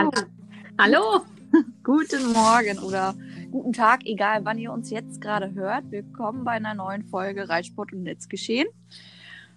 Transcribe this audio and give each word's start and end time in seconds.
Hallo. 0.00 0.12
Hallo. 0.78 1.26
Guten 1.84 2.32
Morgen 2.32 2.78
oder 2.78 3.14
guten 3.50 3.74
Tag, 3.74 4.06
egal 4.06 4.46
wann 4.46 4.56
ihr 4.56 4.72
uns 4.72 4.88
jetzt 4.88 5.20
gerade 5.20 5.52
hört. 5.52 5.90
Willkommen 5.90 6.42
bei 6.42 6.52
einer 6.52 6.72
neuen 6.72 7.04
Folge 7.04 7.50
Reitsport 7.50 7.92
und 7.92 8.04
Netzgeschehen 8.04 8.66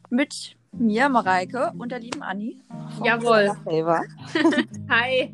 mit 0.09 0.57
mir, 0.73 1.07
Mareike, 1.07 1.71
und 1.77 1.93
der 1.93 2.01
lieben 2.01 2.21
Anni. 2.21 2.59
Jawohl. 3.05 3.53
Hi. 4.89 5.33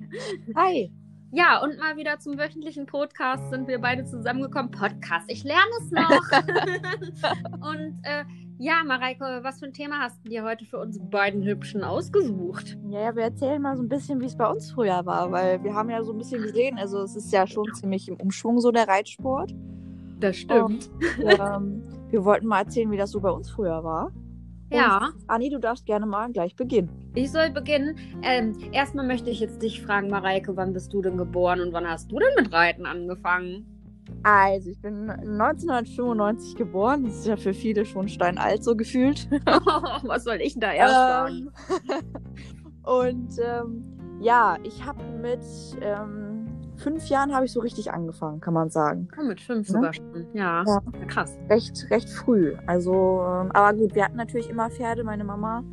Hi. 0.56 0.92
Ja, 1.32 1.58
und 1.58 1.80
mal 1.80 1.98
wieder 1.98 2.20
zum 2.20 2.38
wöchentlichen 2.38 2.86
Podcast 2.86 3.50
sind 3.50 3.68
wir 3.68 3.80
beide 3.80 4.06
zusammengekommen. 4.06 4.70
Podcast, 4.70 5.26
ich 5.28 5.44
lerne 5.44 5.72
es 5.82 5.90
noch. 5.90 6.22
und 7.68 8.00
äh, 8.04 8.26
ja, 8.60 8.84
Mareike, 8.86 9.40
was 9.42 9.60
für 9.60 9.68
ein 9.68 9.74
Thema 9.74 10.02
hast 10.02 10.24
du 10.24 10.30
dir 10.30 10.44
heute 10.44 10.66
für 10.66 10.80
uns 10.80 11.00
beiden 11.00 11.44
Hübschen 11.44 11.82
ausgesucht? 11.82 12.78
Ja, 12.90 13.02
ja, 13.02 13.16
wir 13.16 13.24
erzählen 13.24 13.62
mal 13.62 13.78
so 13.78 13.84
ein 13.84 13.88
bisschen, 13.88 14.20
wie 14.20 14.26
es 14.26 14.36
bei 14.36 14.48
uns 14.48 14.70
früher 14.72 15.06
war, 15.06 15.32
weil 15.32 15.64
wir 15.64 15.74
haben 15.74 15.90
ja 15.90 16.04
so 16.04 16.12
ein 16.12 16.18
bisschen 16.18 16.42
gesehen, 16.42 16.78
also 16.78 17.02
es 17.02 17.16
ist 17.16 17.32
ja 17.32 17.48
schon 17.48 17.74
ziemlich 17.74 18.10
im 18.10 18.16
Umschwung 18.16 18.60
so 18.60 18.72
der 18.72 18.88
Reitsport. 18.88 19.56
Das 20.20 20.36
stimmt. 20.36 20.90
Und, 21.24 21.40
ähm, 21.40 21.84
wir 22.10 22.26
wollten 22.26 22.48
mal 22.48 22.60
erzählen, 22.60 22.92
wie 22.92 22.98
das 22.98 23.12
so 23.12 23.22
bei 23.22 23.32
uns 23.32 23.50
früher 23.50 23.82
war. 23.82 24.12
Ja. 24.72 25.10
Anni, 25.28 25.50
du 25.50 25.58
darfst 25.58 25.86
gerne 25.86 26.06
mal 26.06 26.30
gleich 26.32 26.56
beginnen. 26.56 26.90
Ich 27.16 27.32
soll 27.32 27.50
beginnen. 27.52 27.96
Ähm, 28.22 28.56
erstmal 28.74 29.08
möchte 29.08 29.30
ich 29.30 29.40
jetzt 29.40 29.62
dich 29.62 29.82
fragen, 29.82 30.10
Mareike, 30.10 30.58
wann 30.58 30.74
bist 30.74 30.94
du 30.94 31.02
denn 31.02 31.18
geboren 31.18 31.62
und 31.62 31.72
wann 31.72 31.88
hast 31.88 32.12
du 32.12 32.20
denn 32.20 32.36
mit 32.36 32.52
Reiten 32.52 32.86
angefangen? 32.86 33.79
Also, 34.24 34.70
ich 34.70 34.82
bin 34.82 35.10
1995 35.10 36.56
geboren. 36.56 37.06
Das 37.06 37.16
ist 37.20 37.26
ja 37.28 37.38
für 37.38 37.54
viele 37.54 37.86
schon 37.86 38.08
steinalt 38.10 38.64
so 38.64 38.76
gefühlt. 38.76 39.30
Was 40.04 40.24
soll 40.26 40.40
ich 40.42 40.54
denn 40.54 40.62
da 40.62 40.72
erst 40.74 40.94
sagen? 40.96 41.50
Und 42.84 43.30
ähm, 43.42 43.84
ja, 44.20 44.58
ich 44.64 44.86
habe 44.86 45.00
mit 45.22 45.40
ähm, 45.82 46.48
fünf 46.78 47.08
Jahren 47.08 47.34
habe 47.34 47.46
ich 47.46 47.52
so 47.54 47.60
richtig 47.62 47.92
angefangen, 47.92 48.40
kann 48.42 48.54
man 48.54 48.70
sagen. 48.70 49.08
Oh, 49.20 49.24
mit 49.24 49.40
fünf 49.40 49.68
Ja. 49.68 49.74
sogar 49.74 49.94
schon. 49.94 50.28
Ja, 50.34 50.64
Ja. 50.66 50.82
krass. 51.08 51.38
Recht, 51.50 51.88
recht 51.90 52.10
früh. 52.10 52.56
Also, 52.68 52.92
ähm, 53.26 53.52
aber 53.54 53.78
gut, 53.78 53.96
wir 53.96 54.04
hatten 54.06 54.18
natürlich 54.18 54.50
immer 54.50 54.70
Pferde. 54.70 55.04
Meine 55.04 55.24
Mama 55.24 55.64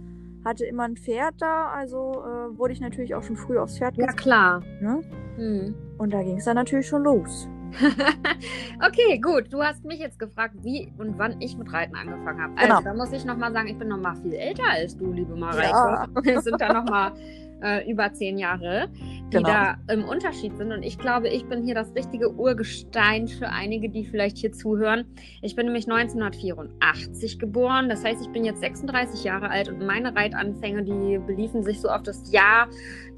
hatte 0.44 0.64
immer 0.64 0.84
ein 0.84 0.96
Pferd 0.96 1.34
da, 1.38 1.70
also 1.74 2.22
äh, 2.24 2.56
wurde 2.56 2.72
ich 2.72 2.80
natürlich 2.80 3.14
auch 3.16 3.22
schon 3.24 3.36
früh 3.36 3.58
aufs 3.58 3.78
Pferd 3.78 3.96
Ja, 3.96 4.06
gesetzt. 4.06 4.22
klar. 4.22 4.60
Ne? 4.80 5.00
Hm. 5.36 5.74
Und 5.98 6.12
da 6.12 6.22
ging 6.22 6.36
es 6.38 6.44
dann 6.44 6.54
natürlich 6.54 6.86
schon 6.86 7.02
los. 7.02 7.48
okay, 8.86 9.18
gut. 9.18 9.52
Du 9.52 9.62
hast 9.62 9.84
mich 9.84 9.98
jetzt 10.00 10.18
gefragt, 10.18 10.54
wie 10.62 10.92
und 10.98 11.18
wann 11.18 11.40
ich 11.40 11.56
mit 11.56 11.72
Reiten 11.72 11.94
angefangen 11.96 12.40
habe. 12.42 12.52
Also, 12.56 12.68
Genau. 12.68 12.80
da 12.82 12.94
muss 12.94 13.12
ich 13.12 13.24
nochmal 13.24 13.52
sagen, 13.52 13.68
ich 13.68 13.78
bin 13.78 13.88
nochmal 13.88 14.16
viel 14.16 14.34
älter 14.34 14.64
als 14.70 14.96
du, 14.96 15.12
liebe 15.12 15.34
Mareike. 15.36 15.70
Ja. 15.70 16.06
Wir 16.22 16.40
sind 16.40 16.60
da 16.60 16.72
nochmal 16.72 17.12
äh, 17.62 17.90
über 17.90 18.12
zehn 18.12 18.38
Jahre, 18.38 18.88
die 19.32 19.36
Genau. 19.36 19.48
da 19.48 19.76
im 19.92 20.04
Unterschied 20.04 20.56
sind. 20.56 20.72
Und 20.72 20.82
ich 20.82 20.98
glaube, 20.98 21.28
ich 21.28 21.44
bin 21.46 21.64
hier 21.64 21.74
das 21.74 21.94
richtige 21.94 22.32
Urgestein 22.32 23.28
für 23.28 23.48
einige, 23.48 23.88
die 23.88 24.04
vielleicht 24.04 24.38
hier 24.38 24.52
zuhören. 24.52 25.04
Ich 25.42 25.56
bin 25.56 25.66
nämlich 25.66 25.88
1984 25.90 27.38
geboren. 27.38 27.88
Das 27.88 28.04
heißt, 28.04 28.22
ich 28.22 28.30
bin 28.30 28.44
jetzt 28.44 28.60
36 28.60 29.24
Jahre 29.24 29.50
alt 29.50 29.68
und 29.68 29.84
meine 29.84 30.14
Reitanfänge, 30.14 30.84
die 30.84 31.18
beliefen 31.18 31.62
sich 31.62 31.80
so 31.80 31.88
auf 31.88 32.02
das 32.02 32.30
Jahr, 32.30 32.68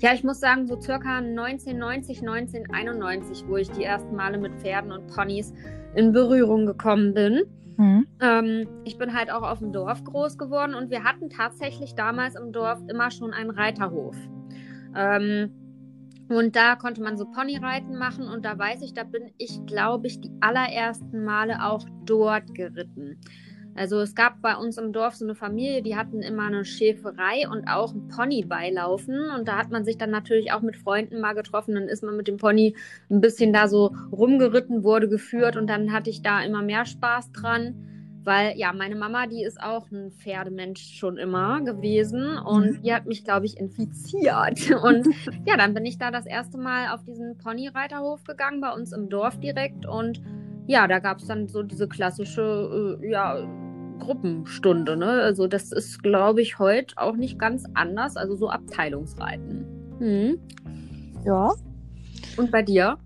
ja, 0.00 0.12
ich 0.14 0.24
muss 0.24 0.40
sagen, 0.40 0.66
so 0.66 0.80
circa 0.80 1.18
1990, 1.18 2.20
1991, 2.20 3.44
wo 3.48 3.56
ich 3.56 3.70
die 3.70 3.84
ersten 3.84 4.14
Male 4.14 4.38
mit 4.38 4.54
Pferden 4.60 4.92
und 4.92 5.06
Ponys 5.08 5.52
in 5.94 6.12
Berührung 6.12 6.66
gekommen 6.66 7.14
bin. 7.14 7.42
Mhm. 7.78 8.06
Ähm, 8.20 8.68
ich 8.84 8.98
bin 8.98 9.14
halt 9.14 9.30
auch 9.30 9.42
auf 9.42 9.60
dem 9.60 9.72
Dorf 9.72 10.02
groß 10.02 10.36
geworden 10.36 10.74
und 10.74 10.90
wir 10.90 11.04
hatten 11.04 11.30
tatsächlich 11.30 11.94
damals 11.94 12.34
im 12.34 12.52
Dorf 12.52 12.80
immer 12.88 13.10
schon 13.10 13.32
einen 13.32 13.50
Reiterhof. 13.50 14.16
Ähm, 14.96 15.52
und 16.28 16.56
da 16.56 16.74
konnte 16.74 17.00
man 17.00 17.16
so 17.16 17.24
Ponyreiten 17.24 17.96
machen 17.96 18.28
und 18.28 18.44
da 18.44 18.58
weiß 18.58 18.82
ich, 18.82 18.92
da 18.92 19.04
bin 19.04 19.30
ich, 19.38 19.64
glaube 19.66 20.08
ich, 20.08 20.20
die 20.20 20.32
allerersten 20.40 21.24
Male 21.24 21.64
auch 21.64 21.86
dort 22.04 22.54
geritten. 22.54 23.18
Also 23.78 24.00
es 24.00 24.14
gab 24.14 24.42
bei 24.42 24.56
uns 24.56 24.76
im 24.76 24.92
Dorf 24.92 25.14
so 25.14 25.24
eine 25.24 25.34
Familie, 25.34 25.82
die 25.82 25.96
hatten 25.96 26.20
immer 26.20 26.44
eine 26.44 26.64
Schäferei 26.64 27.48
und 27.48 27.68
auch 27.68 27.94
ein 27.94 28.08
Pony 28.08 28.44
beilaufen. 28.44 29.30
Und 29.30 29.46
da 29.46 29.56
hat 29.56 29.70
man 29.70 29.84
sich 29.84 29.96
dann 29.96 30.10
natürlich 30.10 30.52
auch 30.52 30.62
mit 30.62 30.76
Freunden 30.76 31.20
mal 31.20 31.34
getroffen. 31.34 31.74
Dann 31.74 31.88
ist 31.88 32.02
man 32.02 32.16
mit 32.16 32.26
dem 32.26 32.36
Pony 32.36 32.74
ein 33.08 33.20
bisschen 33.20 33.52
da 33.52 33.68
so 33.68 33.94
rumgeritten, 34.10 34.82
wurde 34.82 35.08
geführt 35.08 35.56
und 35.56 35.68
dann 35.68 35.92
hatte 35.92 36.10
ich 36.10 36.22
da 36.22 36.42
immer 36.42 36.62
mehr 36.62 36.84
Spaß 36.84 37.32
dran. 37.32 37.84
Weil 38.24 38.58
ja, 38.58 38.72
meine 38.72 38.96
Mama, 38.96 39.26
die 39.26 39.42
ist 39.42 39.62
auch 39.62 39.90
ein 39.90 40.10
Pferdemensch 40.10 40.98
schon 40.98 41.16
immer 41.16 41.62
gewesen 41.62 42.36
und 42.36 42.84
die 42.84 42.92
hat 42.92 43.06
mich, 43.06 43.24
glaube 43.24 43.46
ich, 43.46 43.56
infiziert. 43.56 44.70
Und 44.82 45.08
ja, 45.46 45.56
dann 45.56 45.72
bin 45.72 45.86
ich 45.86 45.96
da 45.96 46.10
das 46.10 46.26
erste 46.26 46.58
Mal 46.58 46.88
auf 46.92 47.02
diesen 47.04 47.38
Ponyreiterhof 47.38 48.24
gegangen, 48.24 48.60
bei 48.60 48.70
uns 48.70 48.92
im 48.92 49.08
Dorf 49.08 49.40
direkt. 49.40 49.86
Und 49.86 50.20
ja, 50.66 50.86
da 50.86 50.98
gab 50.98 51.20
es 51.20 51.26
dann 51.26 51.48
so 51.48 51.62
diese 51.62 51.88
klassische, 51.88 52.98
äh, 53.00 53.10
ja, 53.10 53.48
Gruppenstunde. 53.98 54.96
Ne? 54.96 55.06
Also 55.06 55.46
das 55.46 55.72
ist, 55.72 56.02
glaube 56.02 56.42
ich, 56.42 56.58
heute 56.58 56.96
auch 56.98 57.16
nicht 57.16 57.38
ganz 57.38 57.64
anders. 57.74 58.16
Also 58.16 58.36
so 58.36 58.50
Abteilungsreiten. 58.50 59.66
Hm. 59.98 60.38
Ja. 61.24 61.52
Und 62.36 62.50
bei 62.50 62.62
dir? 62.62 62.98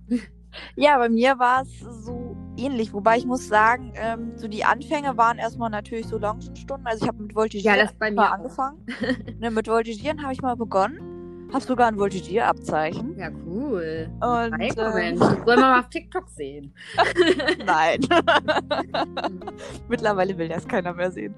Ja, 0.76 0.98
bei 0.98 1.08
mir 1.08 1.38
war 1.38 1.62
es 1.62 1.80
so 2.04 2.36
ähnlich, 2.56 2.92
wobei 2.92 3.16
ich 3.16 3.26
muss 3.26 3.48
sagen, 3.48 3.92
ähm, 3.96 4.32
so 4.36 4.48
die 4.48 4.64
Anfänge 4.64 5.16
waren 5.16 5.38
erstmal 5.38 5.70
natürlich 5.70 6.06
so 6.06 6.18
Longenstunden. 6.18 6.86
Also 6.86 7.04
ich 7.04 7.08
habe 7.08 7.22
mit 7.22 7.34
Voltigieren 7.34 7.76
Ja, 7.76 8.32
angefangen. 8.32 8.86
ne, 9.40 9.50
mit 9.50 9.68
Voltigieren 9.68 10.22
habe 10.22 10.32
ich 10.32 10.42
mal 10.42 10.56
begonnen. 10.56 11.11
Habe 11.52 11.64
sogar 11.64 11.88
ein 11.88 11.98
Voltigierabzeichen. 11.98 13.18
Ja, 13.18 13.30
cool. 13.46 14.08
Und 14.20 14.58
Hey, 14.58 14.72
Mensch, 14.94 15.20
das 15.20 15.36
wollen 15.46 15.46
wir 15.46 15.56
mal 15.56 15.80
auf 15.80 15.88
TikTok 15.90 16.28
sehen. 16.28 16.72
nein. 17.66 18.00
Mittlerweile 19.88 20.36
will 20.38 20.48
das 20.48 20.66
keiner 20.66 20.94
mehr 20.94 21.10
sehen. 21.10 21.34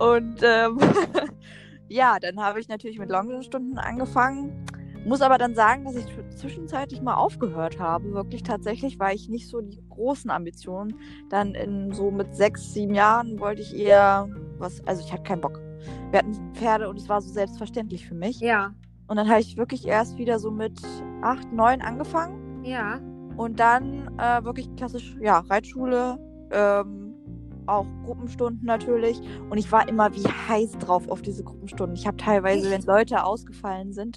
Und 0.00 0.40
ähm, 0.42 0.78
ja, 1.88 2.18
dann 2.18 2.40
habe 2.40 2.58
ich 2.58 2.68
natürlich 2.68 2.98
mit 2.98 3.10
Longenstunden 3.10 3.78
angefangen. 3.78 4.66
Muss 5.04 5.20
aber 5.20 5.36
dann 5.36 5.54
sagen, 5.54 5.84
dass 5.84 5.96
ich 5.96 6.06
zwischenzeitlich 6.36 7.02
mal 7.02 7.14
aufgehört 7.14 7.80
habe, 7.80 8.12
wirklich 8.12 8.44
tatsächlich, 8.44 9.00
weil 9.00 9.16
ich 9.16 9.28
nicht 9.28 9.48
so 9.48 9.60
die 9.60 9.82
großen 9.90 10.30
Ambitionen. 10.30 10.94
Dann 11.28 11.54
in 11.54 11.92
so 11.92 12.10
mit 12.10 12.34
sechs, 12.36 12.72
sieben 12.72 12.94
Jahren 12.94 13.40
wollte 13.40 13.62
ich 13.62 13.76
eher 13.76 14.28
was, 14.58 14.80
also 14.86 15.04
ich 15.04 15.12
hatte 15.12 15.24
keinen 15.24 15.40
Bock. 15.40 15.60
Wir 16.10 16.20
hatten 16.20 16.54
Pferde 16.54 16.88
und 16.88 16.98
es 17.00 17.08
war 17.08 17.20
so 17.20 17.32
selbstverständlich 17.32 18.06
für 18.06 18.14
mich. 18.14 18.38
Ja, 18.38 18.74
Und 19.12 19.18
dann 19.18 19.28
habe 19.28 19.40
ich 19.42 19.58
wirklich 19.58 19.86
erst 19.86 20.16
wieder 20.16 20.38
so 20.38 20.50
mit 20.50 20.80
acht, 21.20 21.52
neun 21.52 21.82
angefangen. 21.82 22.64
ja. 22.64 22.98
Und 23.36 23.60
dann 23.60 24.08
äh, 24.18 24.42
wirklich 24.42 24.74
klassisch, 24.76 25.14
ja, 25.20 25.40
Reitschule, 25.40 26.18
ähm, 26.50 27.14
auch 27.66 27.84
Gruppenstunden 28.04 28.64
natürlich. 28.64 29.20
Und 29.50 29.58
ich 29.58 29.70
war 29.70 29.86
immer 29.86 30.14
wie 30.14 30.24
heiß 30.26 30.72
drauf 30.78 31.06
auf 31.10 31.20
diese 31.20 31.44
Gruppenstunden. 31.44 31.94
Ich 31.94 32.06
habe 32.06 32.16
teilweise, 32.16 32.70
wenn 32.70 32.80
Leute 32.82 33.22
ausgefallen 33.22 33.92
sind, 33.92 34.16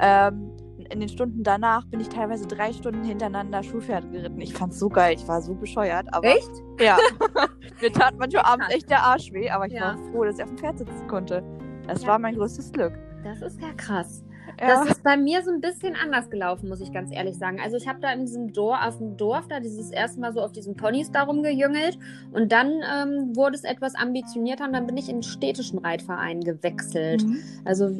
ähm, 0.00 0.50
in 0.90 1.00
den 1.00 1.08
Stunden 1.08 1.42
danach 1.42 1.86
bin 1.86 2.00
ich 2.00 2.08
teilweise 2.10 2.46
drei 2.46 2.72
Stunden 2.74 3.04
hintereinander 3.04 3.62
Schulpferde 3.62 4.08
geritten. 4.08 4.40
Ich 4.42 4.52
fand's 4.52 4.78
so 4.78 4.90
geil, 4.90 5.14
ich 5.18 5.26
war 5.26 5.40
so 5.40 5.54
bescheuert. 5.54 6.06
Aber 6.12 6.26
Echt? 6.28 6.50
ja, 6.78 6.98
mir 7.80 7.90
tat 7.92 8.18
manchmal 8.18 8.44
abends 8.44 8.68
echt 8.74 8.90
der 8.90 9.02
Arsch 9.02 9.32
weh, 9.32 9.48
aber 9.48 9.66
ich 9.66 9.72
Ja. 9.72 9.96
war 9.96 9.98
froh, 10.12 10.24
dass 10.24 10.36
ich 10.36 10.42
auf 10.44 10.50
dem 10.50 10.58
Pferd 10.58 10.78
sitzen 10.78 11.06
konnte. 11.08 11.42
Das 11.86 12.02
Ja. 12.02 12.08
war 12.08 12.18
mein 12.18 12.34
größtes 12.36 12.72
Glück. 12.72 12.92
Das 13.24 13.42
ist 13.42 13.60
ja 13.60 13.72
krass. 13.76 14.22
Ja. 14.60 14.84
Das 14.84 14.90
ist 14.90 15.02
bei 15.02 15.16
mir 15.16 15.42
so 15.42 15.50
ein 15.50 15.60
bisschen 15.60 15.94
anders 15.96 16.30
gelaufen, 16.30 16.68
muss 16.68 16.80
ich 16.80 16.92
ganz 16.92 17.12
ehrlich 17.12 17.36
sagen. 17.36 17.60
Also 17.62 17.76
ich 17.76 17.88
habe 17.88 18.00
da 18.00 18.12
in 18.12 18.20
diesem 18.20 18.52
Dorf, 18.52 18.78
auf 18.82 18.98
dem 18.98 19.16
Dorf 19.16 19.48
da 19.48 19.60
dieses 19.60 19.90
erste 19.90 20.20
Mal 20.20 20.32
so 20.32 20.40
auf 20.40 20.52
diesen 20.52 20.76
Ponys 20.76 21.10
da 21.10 21.24
rumgejüngelt 21.24 21.98
und 22.32 22.52
dann 22.52 22.68
ähm, 22.68 23.36
wurde 23.36 23.56
es 23.56 23.64
etwas 23.64 23.94
ambitionierter 23.94 24.64
und 24.64 24.72
dann 24.72 24.86
bin 24.86 24.96
ich 24.96 25.08
in 25.08 25.16
den 25.16 25.22
städtischen 25.22 25.78
Reitverein 25.78 26.40
gewechselt. 26.40 27.24
Mhm. 27.24 27.38
Also 27.64 27.90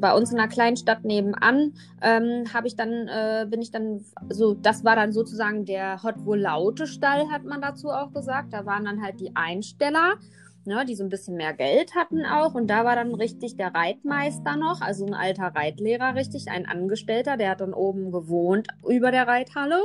bei 0.00 0.14
uns 0.14 0.32
in 0.32 0.38
einer 0.38 0.48
kleinen 0.48 0.76
Stadt 0.76 1.04
nebenan 1.04 1.74
ähm, 2.02 2.44
habe 2.52 2.66
ich 2.66 2.76
dann 2.76 3.08
äh, 3.08 3.46
bin 3.48 3.62
ich 3.62 3.70
dann 3.70 4.04
so 4.28 4.54
das 4.54 4.84
war 4.84 4.96
dann 4.96 5.12
sozusagen 5.12 5.64
der 5.64 6.02
Hot 6.02 6.16
laute 6.26 6.86
Stall 6.86 7.30
hat 7.30 7.44
man 7.44 7.60
dazu 7.60 7.90
auch 7.90 8.12
gesagt. 8.12 8.52
Da 8.52 8.66
waren 8.66 8.84
dann 8.84 9.02
halt 9.02 9.20
die 9.20 9.34
Einsteller 9.34 10.14
ne, 10.64 10.84
die 10.86 10.94
so 10.94 11.04
ein 11.04 11.08
bisschen 11.08 11.36
mehr 11.36 11.52
Geld 11.52 11.94
hatten 11.94 12.24
auch. 12.24 12.54
Und 12.54 12.68
da 12.68 12.84
war 12.84 12.96
dann 12.96 13.14
richtig 13.14 13.56
der 13.56 13.74
Reitmeister 13.74 14.56
noch, 14.56 14.80
also 14.80 15.06
ein 15.06 15.14
alter 15.14 15.52
Reitlehrer, 15.54 16.14
richtig, 16.14 16.50
ein 16.50 16.66
Angestellter, 16.66 17.36
der 17.36 17.50
hat 17.50 17.60
dann 17.60 17.74
oben 17.74 18.12
gewohnt 18.12 18.68
über 18.88 19.10
der 19.10 19.26
Reithalle. 19.26 19.80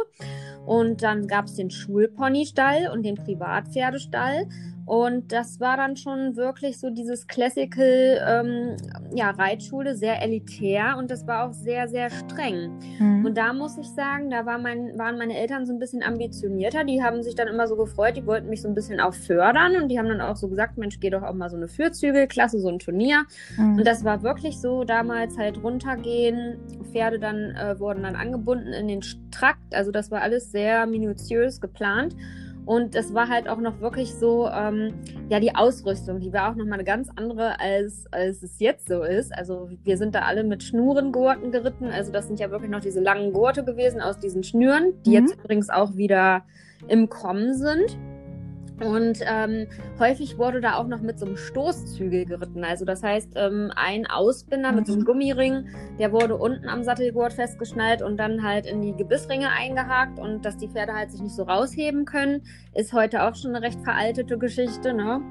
Und 0.66 1.04
dann 1.04 1.27
gab 1.27 1.45
es 1.45 1.56
den 1.56 1.69
Schulponystall 1.69 2.89
und 2.92 3.04
den 3.04 3.16
Privatpferdestall. 3.16 4.48
Und 4.86 5.32
das 5.32 5.60
war 5.60 5.78
dann 5.78 5.96
schon 5.96 6.36
wirklich 6.36 6.80
so 6.80 6.92
dieses 6.92 7.26
Classical, 7.26 8.22
ähm, 8.28 8.78
ja, 9.16 9.32
Reitschule, 9.32 9.96
sehr 9.96 10.22
elitär 10.22 10.96
und 11.00 11.10
das 11.10 11.26
war 11.26 11.48
auch 11.48 11.54
sehr, 11.54 11.88
sehr 11.88 12.12
streng. 12.12 12.80
Mhm. 13.00 13.26
Und 13.26 13.36
da 13.36 13.52
muss 13.54 13.80
ich 13.80 13.88
sagen, 13.90 14.30
da 14.30 14.46
war 14.46 14.60
mein, 14.60 14.96
waren 14.96 15.18
meine 15.18 15.36
Eltern 15.38 15.66
so 15.66 15.74
ein 15.74 15.80
bisschen 15.80 16.04
ambitionierter. 16.04 16.84
Die 16.84 17.02
haben 17.02 17.24
sich 17.24 17.34
dann 17.34 17.48
immer 17.48 17.68
so 17.68 17.76
gefreut, 17.76 18.16
die 18.16 18.28
wollten 18.28 18.48
mich 18.48 18.62
so 18.62 18.68
ein 18.68 18.76
bisschen 18.76 19.00
auch 19.00 19.16
fördern 19.16 19.76
und 19.82 19.90
die 19.90 19.98
haben 19.98 20.08
dann 20.08 20.22
auch 20.22 20.36
so 20.36 20.48
gesagt, 20.48 20.78
Mensch, 20.78 21.00
geh 21.00 21.10
doch 21.10 21.24
auch 21.24 21.34
mal 21.34 21.50
so 21.50 21.58
eine 21.58 21.68
Fürzügelklasse, 21.68 22.60
so 22.60 22.70
ein 22.70 22.78
Turnier. 22.78 23.24
Mhm. 23.58 23.80
Und 23.80 23.88
das 23.88 24.04
war 24.04 24.22
wirklich 24.22 24.60
so, 24.60 24.84
damals 24.84 25.36
halt 25.36 25.64
runtergehen, 25.64 26.58
Pferde 26.92 27.18
dann 27.18 27.56
äh, 27.56 27.80
wurden 27.80 28.04
dann 28.04 28.16
angebunden 28.16 28.72
in 28.72 28.88
den 28.88 29.02
Trakt, 29.31 29.74
also 29.74 29.92
das 29.92 30.12
war 30.12 30.22
alles 30.22 30.52
sehr 30.52 30.86
minutiös 30.86 31.60
geplant. 31.60 32.16
Und 32.66 32.96
es 32.96 33.14
war 33.14 33.30
halt 33.30 33.48
auch 33.48 33.60
noch 33.60 33.80
wirklich 33.80 34.14
so, 34.16 34.48
ähm, 34.48 34.94
ja, 35.30 35.40
die 35.40 35.56
Ausrüstung, 35.56 36.20
die 36.20 36.34
war 36.34 36.52
auch 36.52 36.56
nochmal 36.56 36.76
eine 36.76 36.84
ganz 36.84 37.10
andere, 37.16 37.60
als, 37.60 38.06
als 38.12 38.42
es 38.42 38.60
jetzt 38.60 38.88
so 38.88 39.04
ist. 39.04 39.34
Also 39.36 39.70
wir 39.84 39.98
sind 39.98 40.16
da 40.16 40.22
alle 40.22 40.44
mit 40.44 40.64
Schnurengurten 40.64 41.52
geritten. 41.52 41.88
Also 41.88 42.12
das 42.12 42.28
sind 42.28 42.40
ja 42.40 42.50
wirklich 42.50 42.72
noch 42.72 42.82
diese 42.82 43.02
langen 43.02 43.34
Gurte 43.34 43.64
gewesen 43.64 44.02
aus 44.02 44.20
diesen 44.20 44.44
Schnüren, 44.44 44.94
die 45.06 45.12
mhm. 45.12 45.16
jetzt 45.16 45.36
übrigens 45.36 45.70
auch 45.70 45.96
wieder 45.96 46.44
im 46.88 47.10
Kommen 47.10 47.54
sind. 47.54 47.98
Und 48.83 49.19
ähm, 49.25 49.68
häufig 50.00 50.38
wurde 50.38 50.60
da 50.60 50.75
auch 50.75 50.88
noch 50.88 51.00
mit 51.00 51.18
so 51.18 51.25
einem 51.25 51.38
Stoßzügel 51.38 52.25
geritten. 52.25 52.63
Also 52.66 52.83
das 52.83 53.04
heißt, 53.04 53.31
ähm, 53.36 53.72
ein 53.75 54.06
Ausbinder 54.06 54.74
mit 54.74 54.88
so 54.88 54.94
einem 54.94 55.04
mhm. 55.04 55.06
Gummiring, 55.06 55.68
der 55.98 56.12
wurde 56.12 56.36
unten 56.36 56.68
am 56.68 56.83
Sattelgurt 56.83 57.33
festgeschnallt 57.33 58.01
und 58.01 58.18
dann 58.18 58.44
halt 58.44 58.66
in 58.66 58.81
die 58.81 58.94
Gebissringe 58.94 59.50
eingehakt 59.50 60.19
und 60.19 60.44
dass 60.44 60.57
die 60.57 60.68
Pferde 60.68 60.94
halt 60.94 61.12
sich 61.12 61.22
nicht 61.22 61.36
so 61.36 61.44
rausheben 61.44 62.04
können, 62.04 62.42
ist 62.74 62.92
heute 62.92 63.24
auch 63.24 63.36
schon 63.36 63.56
eine 63.56 63.66
recht 63.66 63.80
veraltete 63.81 64.38
Geschichte, 64.38 64.94
ne? 64.94 65.21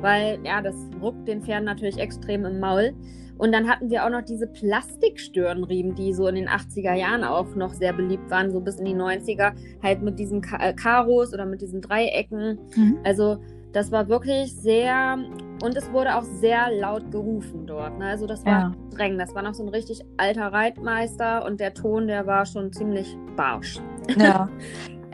Weil 0.00 0.38
ja, 0.44 0.62
das 0.62 0.74
ruckt 1.02 1.28
den 1.28 1.42
Pferden 1.42 1.64
natürlich 1.64 1.98
extrem 1.98 2.46
im 2.46 2.58
Maul. 2.58 2.94
Und 3.38 3.52
dann 3.52 3.68
hatten 3.68 3.90
wir 3.90 4.04
auch 4.04 4.10
noch 4.10 4.22
diese 4.22 4.46
Plastikstirnriemen, 4.46 5.94
die 5.94 6.12
so 6.12 6.28
in 6.28 6.36
den 6.36 6.48
80er 6.48 6.94
Jahren 6.94 7.24
auch 7.24 7.54
noch 7.54 7.72
sehr 7.72 7.92
beliebt 7.92 8.30
waren, 8.30 8.50
so 8.50 8.60
bis 8.60 8.76
in 8.76 8.84
die 8.84 8.94
90er, 8.94 9.52
halt 9.82 10.02
mit 10.02 10.18
diesen 10.18 10.40
Ka 10.40 10.56
äh, 10.58 10.72
Karos 10.72 11.32
oder 11.34 11.46
mit 11.46 11.60
diesen 11.60 11.80
Dreiecken. 11.80 12.58
Mhm. 12.76 12.98
Also 13.04 13.38
das 13.72 13.90
war 13.90 14.08
wirklich 14.08 14.54
sehr 14.54 15.18
und 15.62 15.76
es 15.76 15.90
wurde 15.92 16.16
auch 16.16 16.22
sehr 16.22 16.70
laut 16.70 17.10
gerufen 17.10 17.66
dort. 17.66 17.98
Ne? 17.98 18.06
Also 18.06 18.26
das 18.26 18.44
war 18.46 18.52
ja. 18.52 18.72
streng. 18.92 19.18
Das 19.18 19.34
war 19.34 19.42
noch 19.42 19.54
so 19.54 19.64
ein 19.64 19.68
richtig 19.68 20.04
alter 20.16 20.52
Reitmeister 20.52 21.44
und 21.44 21.58
der 21.58 21.74
Ton, 21.74 22.06
der 22.06 22.26
war 22.26 22.46
schon 22.46 22.72
ziemlich 22.72 23.16
barsch. 23.36 23.80
Ja. 24.16 24.48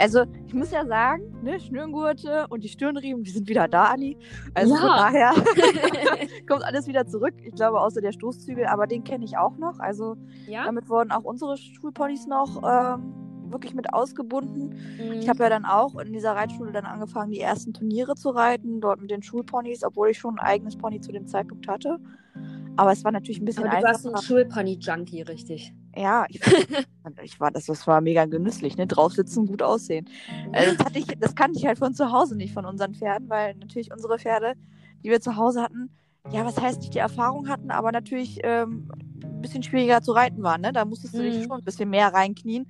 Also, 0.01 0.25
ich 0.47 0.55
muss 0.55 0.71
ja 0.71 0.87
sagen, 0.87 1.23
ne, 1.43 1.61
Schnürgurte 1.61 2.47
und 2.49 2.65
die 2.65 2.69
Stirnriemen, 2.69 3.23
die 3.23 3.31
sind 3.31 3.49
wieder 3.49 3.69
da, 3.69 3.85
Anni. 3.85 4.17
Also 4.55 4.75
ja. 4.75 4.81
von 4.81 4.89
daher 4.89 5.33
kommt 6.49 6.65
alles 6.65 6.87
wieder 6.87 7.07
zurück. 7.07 7.35
Ich 7.43 7.55
glaube, 7.55 7.79
außer 7.79 8.01
der 8.01 8.13
Stoßzügel, 8.13 8.65
aber 8.65 8.87
den 8.87 9.05
kenne 9.05 9.27
ich 9.27 9.37
auch 9.37 9.59
noch. 9.59 9.79
Also, 9.79 10.17
ja? 10.47 10.65
damit 10.65 10.89
wurden 10.89 11.11
auch 11.11 11.25
unsere 11.25 11.59
Schulponys 11.59 12.27
noch 12.27 12.63
ähm, 12.63 13.53
wirklich 13.53 13.75
mit 13.75 13.93
ausgebunden. 13.93 14.71
Mhm. 14.97 15.13
Ich 15.21 15.29
habe 15.29 15.43
ja 15.43 15.51
dann 15.51 15.67
auch 15.67 15.99
in 15.99 16.15
dieser 16.15 16.33
Reitschule 16.33 16.73
dann 16.73 16.87
angefangen, 16.87 17.31
die 17.31 17.41
ersten 17.41 17.75
Turniere 17.75 18.15
zu 18.15 18.31
reiten, 18.31 18.81
dort 18.81 19.03
mit 19.03 19.11
den 19.11 19.23
Schulponys, 19.23 19.85
obwohl 19.85 20.11
ich 20.11 20.19
schon 20.19 20.39
ein 20.39 20.47
eigenes 20.47 20.79
Pony 20.79 21.01
zu 21.01 21.13
dem 21.13 21.27
Zeitpunkt 21.27 21.69
hatte. 21.69 21.99
Aber 22.81 22.93
es 22.93 23.05
war 23.05 23.13
natürlich 23.13 23.43
ein 23.43 23.45
bisschen 23.45 23.65
Aber 23.65 23.79
du 23.79 23.87
einfacher. 23.87 24.11
warst 24.11 24.25
ein 24.25 24.27
Schulpony-Junkie, 24.27 25.21
richtig. 25.21 25.75
Ja, 25.95 26.25
ich, 26.31 26.41
ich, 27.23 27.39
war, 27.39 27.51
das, 27.51 27.67
das 27.67 27.87
war 27.87 28.01
mega 28.01 28.25
genüsslich, 28.25 28.79
ne? 28.79 28.87
Drauf 28.87 29.13
sitzen, 29.13 29.47
gut 29.47 29.61
aussehen. 29.61 30.09
Also 30.53 30.75
das, 30.75 30.87
hatte 30.87 30.99
ich, 30.99 31.05
das 31.19 31.35
kannte 31.35 31.59
ich 31.59 31.67
halt 31.67 31.79
von 31.79 31.93
zu 31.93 32.11
Hause 32.11 32.39
nicht 32.39 32.55
von 32.55 32.65
unseren 32.65 32.95
Pferden, 32.95 33.29
weil 33.29 33.55
natürlich 33.57 33.93
unsere 33.93 34.19
Pferde, 34.19 34.55
die 35.05 35.11
wir 35.11 35.21
zu 35.21 35.37
Hause 35.37 35.61
hatten, 35.61 35.91
ja, 36.31 36.47
was 36.47 36.59
heißt 36.59 36.81
nicht 36.81 36.95
die 36.95 37.01
Erfahrung 37.01 37.51
hatten, 37.51 37.71
aber 37.71 37.93
natürlich 37.93 38.39
ähm, 38.45 38.89
ein 39.23 39.43
bisschen 39.43 39.63
schwieriger 39.63 40.01
zu 40.01 40.13
reiten 40.13 40.43
waren. 40.43 40.63
Ne? 40.63 40.73
Da 40.73 40.87
musstest 40.87 41.13
du 41.13 41.19
mhm. 41.19 41.25
dich 41.25 41.43
schon 41.45 41.59
ein 41.59 41.65
bisschen 41.65 41.91
mehr 41.91 42.15
reinknien. 42.15 42.67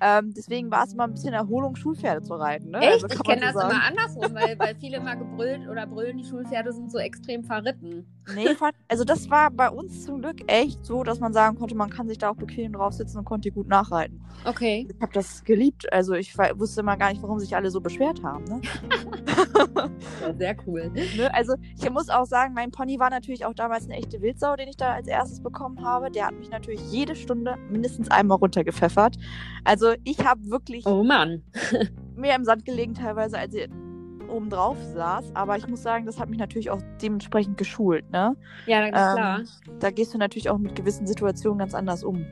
Ähm, 0.00 0.32
deswegen 0.36 0.70
war 0.70 0.84
es 0.84 0.92
immer 0.92 1.04
ein 1.04 1.12
bisschen 1.12 1.34
Erholung, 1.34 1.76
Schulpferde 1.76 2.22
zu 2.22 2.34
reiten. 2.34 2.70
Ne? 2.70 2.78
Echt? 2.78 3.04
Also 3.04 3.06
ich 3.08 3.22
kenne 3.22 3.42
das 3.42 3.54
sagen. 3.54 3.70
immer 3.70 3.84
andersrum, 3.84 4.34
weil, 4.34 4.58
weil 4.58 4.74
viele 4.76 4.98
immer 4.98 5.16
gebrüllt 5.16 5.68
oder 5.68 5.86
brüllen, 5.86 6.18
die 6.18 6.24
Schulpferde 6.24 6.72
sind 6.72 6.90
so 6.90 6.98
extrem 6.98 7.44
verritten. 7.44 8.06
Nee, 8.34 8.48
also 8.88 9.04
das 9.04 9.28
war 9.30 9.50
bei 9.50 9.68
uns 9.68 10.04
zum 10.04 10.20
Glück 10.20 10.42
echt 10.46 10.84
so, 10.84 11.02
dass 11.02 11.20
man 11.20 11.32
sagen 11.32 11.58
konnte, 11.58 11.74
man 11.74 11.90
kann 11.90 12.08
sich 12.08 12.18
da 12.18 12.30
auch 12.30 12.36
bequem 12.36 12.72
drauf 12.72 12.92
sitzen 12.92 13.18
und 13.18 13.24
konnte 13.24 13.50
gut 13.50 13.68
nachreiten. 13.68 14.20
Okay. 14.44 14.86
Ich 14.88 15.02
habe 15.02 15.12
das 15.12 15.44
geliebt. 15.44 15.92
Also 15.92 16.14
ich 16.14 16.36
wusste 16.38 16.80
immer 16.80 16.96
gar 16.96 17.10
nicht, 17.10 17.22
warum 17.22 17.38
sich 17.38 17.54
alle 17.54 17.70
so 17.70 17.80
beschwert 17.80 18.22
haben. 18.22 18.44
Ne? 18.44 18.60
sehr 20.38 20.56
cool. 20.66 20.90
Ne? 20.90 21.32
Also 21.34 21.54
ich 21.78 21.90
muss 21.90 22.08
auch 22.08 22.26
sagen, 22.26 22.54
mein 22.54 22.70
Pony 22.70 22.98
war 22.98 23.10
natürlich 23.10 23.44
auch 23.44 23.54
damals 23.54 23.84
eine 23.84 23.96
echte 23.96 24.22
Wildsau, 24.22 24.56
den 24.56 24.68
ich 24.68 24.76
da 24.76 24.92
als 24.92 25.08
erstes 25.08 25.42
bekommen 25.42 25.84
habe. 25.84 26.10
Der 26.10 26.26
hat 26.26 26.34
mich 26.34 26.50
natürlich 26.50 26.80
jede 26.90 27.16
Stunde 27.16 27.56
mindestens 27.70 28.10
einmal 28.10 28.38
runtergepfeffert. 28.38 29.16
Also 29.64 29.79
ich 30.04 30.24
habe 30.24 30.50
wirklich 30.50 30.86
oh 30.86 31.02
Mann. 31.02 31.42
mehr 32.16 32.36
im 32.36 32.44
Sand 32.44 32.64
gelegen 32.64 32.94
teilweise, 32.94 33.38
als 33.38 33.54
ich 33.54 33.68
oben 34.28 34.48
drauf 34.48 34.76
saß. 34.94 35.34
Aber 35.34 35.56
ich 35.56 35.66
muss 35.66 35.82
sagen, 35.82 36.06
das 36.06 36.18
hat 36.18 36.30
mich 36.30 36.38
natürlich 36.38 36.70
auch 36.70 36.80
dementsprechend 37.02 37.58
geschult. 37.58 38.10
Ne? 38.10 38.36
Ja, 38.66 38.84
ähm, 38.84 38.92
klar. 38.92 39.40
Da 39.80 39.90
gehst 39.90 40.14
du 40.14 40.18
natürlich 40.18 40.48
auch 40.48 40.58
mit 40.58 40.76
gewissen 40.76 41.06
Situationen 41.06 41.58
ganz 41.58 41.74
anders 41.74 42.04
um. 42.04 42.24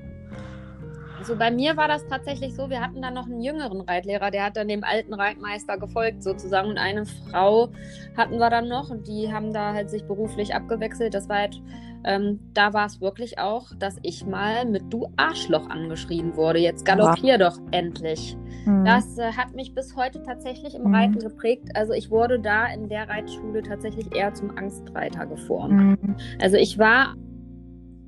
Also 1.19 1.37
bei 1.37 1.51
mir 1.51 1.77
war 1.77 1.89
das 1.89 2.07
tatsächlich 2.07 2.55
so, 2.55 2.71
wir 2.71 2.81
hatten 2.81 3.03
dann 3.03 3.15
noch 3.15 3.27
einen 3.27 3.41
jüngeren 3.41 3.81
Reitlehrer, 3.81 4.31
der 4.31 4.45
hat 4.45 4.57
dann 4.57 4.69
dem 4.69 4.85
alten 4.85 5.15
Reitmeister 5.15 5.77
gefolgt 5.77 6.23
sozusagen 6.23 6.69
und 6.69 6.79
eine 6.79 7.07
Frau 7.07 7.71
hatten 8.17 8.39
wir 8.39 8.51
dann 8.51 8.69
noch 8.69 8.91
und 8.91 9.09
die 9.09 9.33
haben 9.33 9.53
da 9.53 9.75
halt 9.75 9.91
sich 9.91 10.05
beruflich 10.05 10.55
abgewechselt. 10.55 11.15
Das 11.15 11.29
war 11.29 11.39
halt, 11.39 11.61
ähm, 12.05 12.39
da 12.55 12.73
war 12.73 12.87
es 12.87 13.01
wirklich 13.01 13.39
auch, 13.39 13.67
dass 13.79 13.97
ich 14.03 14.25
mal 14.27 14.65
mit 14.65 14.93
du 14.93 15.09
Arschloch 15.17 15.69
angeschrien 15.69 16.37
wurde. 16.37 16.61
Jetzt 16.61 16.85
galoppier 16.85 17.39
wow. 17.41 17.51
doch 17.51 17.61
endlich. 17.73 18.37
Mhm. 18.65 18.85
Das 18.85 19.19
äh, 19.19 19.33
hat 19.33 19.55
mich 19.55 19.75
bis 19.75 19.97
heute 19.97 20.23
tatsächlich 20.23 20.75
im 20.75 20.85
mhm. 20.85 20.95
Reiten 20.95 21.19
geprägt. 21.19 21.71
Also 21.75 21.95
ich 21.95 22.11
wurde 22.11 22.39
da 22.39 22.67
in 22.67 22.89
der 22.89 23.09
Reitschule 23.09 23.63
tatsächlich 23.63 24.15
eher 24.15 24.33
zum 24.35 24.57
Angstreiter 24.57 25.27
geformt. 25.27 25.73
Mhm. 25.73 26.17
Also 26.41 26.57
ich 26.57 26.79
war 26.79 27.17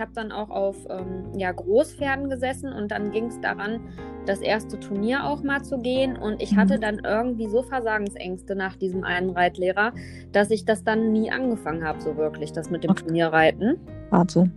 habe 0.01 0.13
dann 0.15 0.33
auch 0.33 0.51
auf 0.51 0.77
ähm, 0.89 1.33
ja, 1.37 1.53
Großpferden 1.53 2.29
gesessen 2.29 2.73
und 2.73 2.91
dann 2.91 3.11
ging 3.11 3.27
es 3.27 3.41
daran, 3.41 3.81
das 4.27 4.41
erste 4.41 4.79
Turnier 4.79 5.25
auch 5.25 5.43
mal 5.43 5.63
zu 5.63 5.79
gehen. 5.79 6.17
Und 6.17 6.43
ich 6.43 6.57
hatte 6.57 6.77
mhm. 6.77 6.81
dann 6.81 6.99
irgendwie 7.05 7.49
so 7.49 7.63
Versagensängste 7.63 8.55
nach 8.55 8.77
diesem 8.77 9.05
einen 9.05 9.31
Reitlehrer, 9.31 9.93
dass 10.33 10.51
ich 10.51 10.65
das 10.65 10.85
dann 10.85 11.13
nie 11.13 11.31
angefangen 11.31 11.85
habe, 11.85 12.01
so 12.01 12.17
wirklich, 12.17 12.53
das 12.53 12.71
mit 12.71 12.85
dem. 12.85 12.95
Turnierreiten. 12.95 13.79
Warte. 14.11 14.51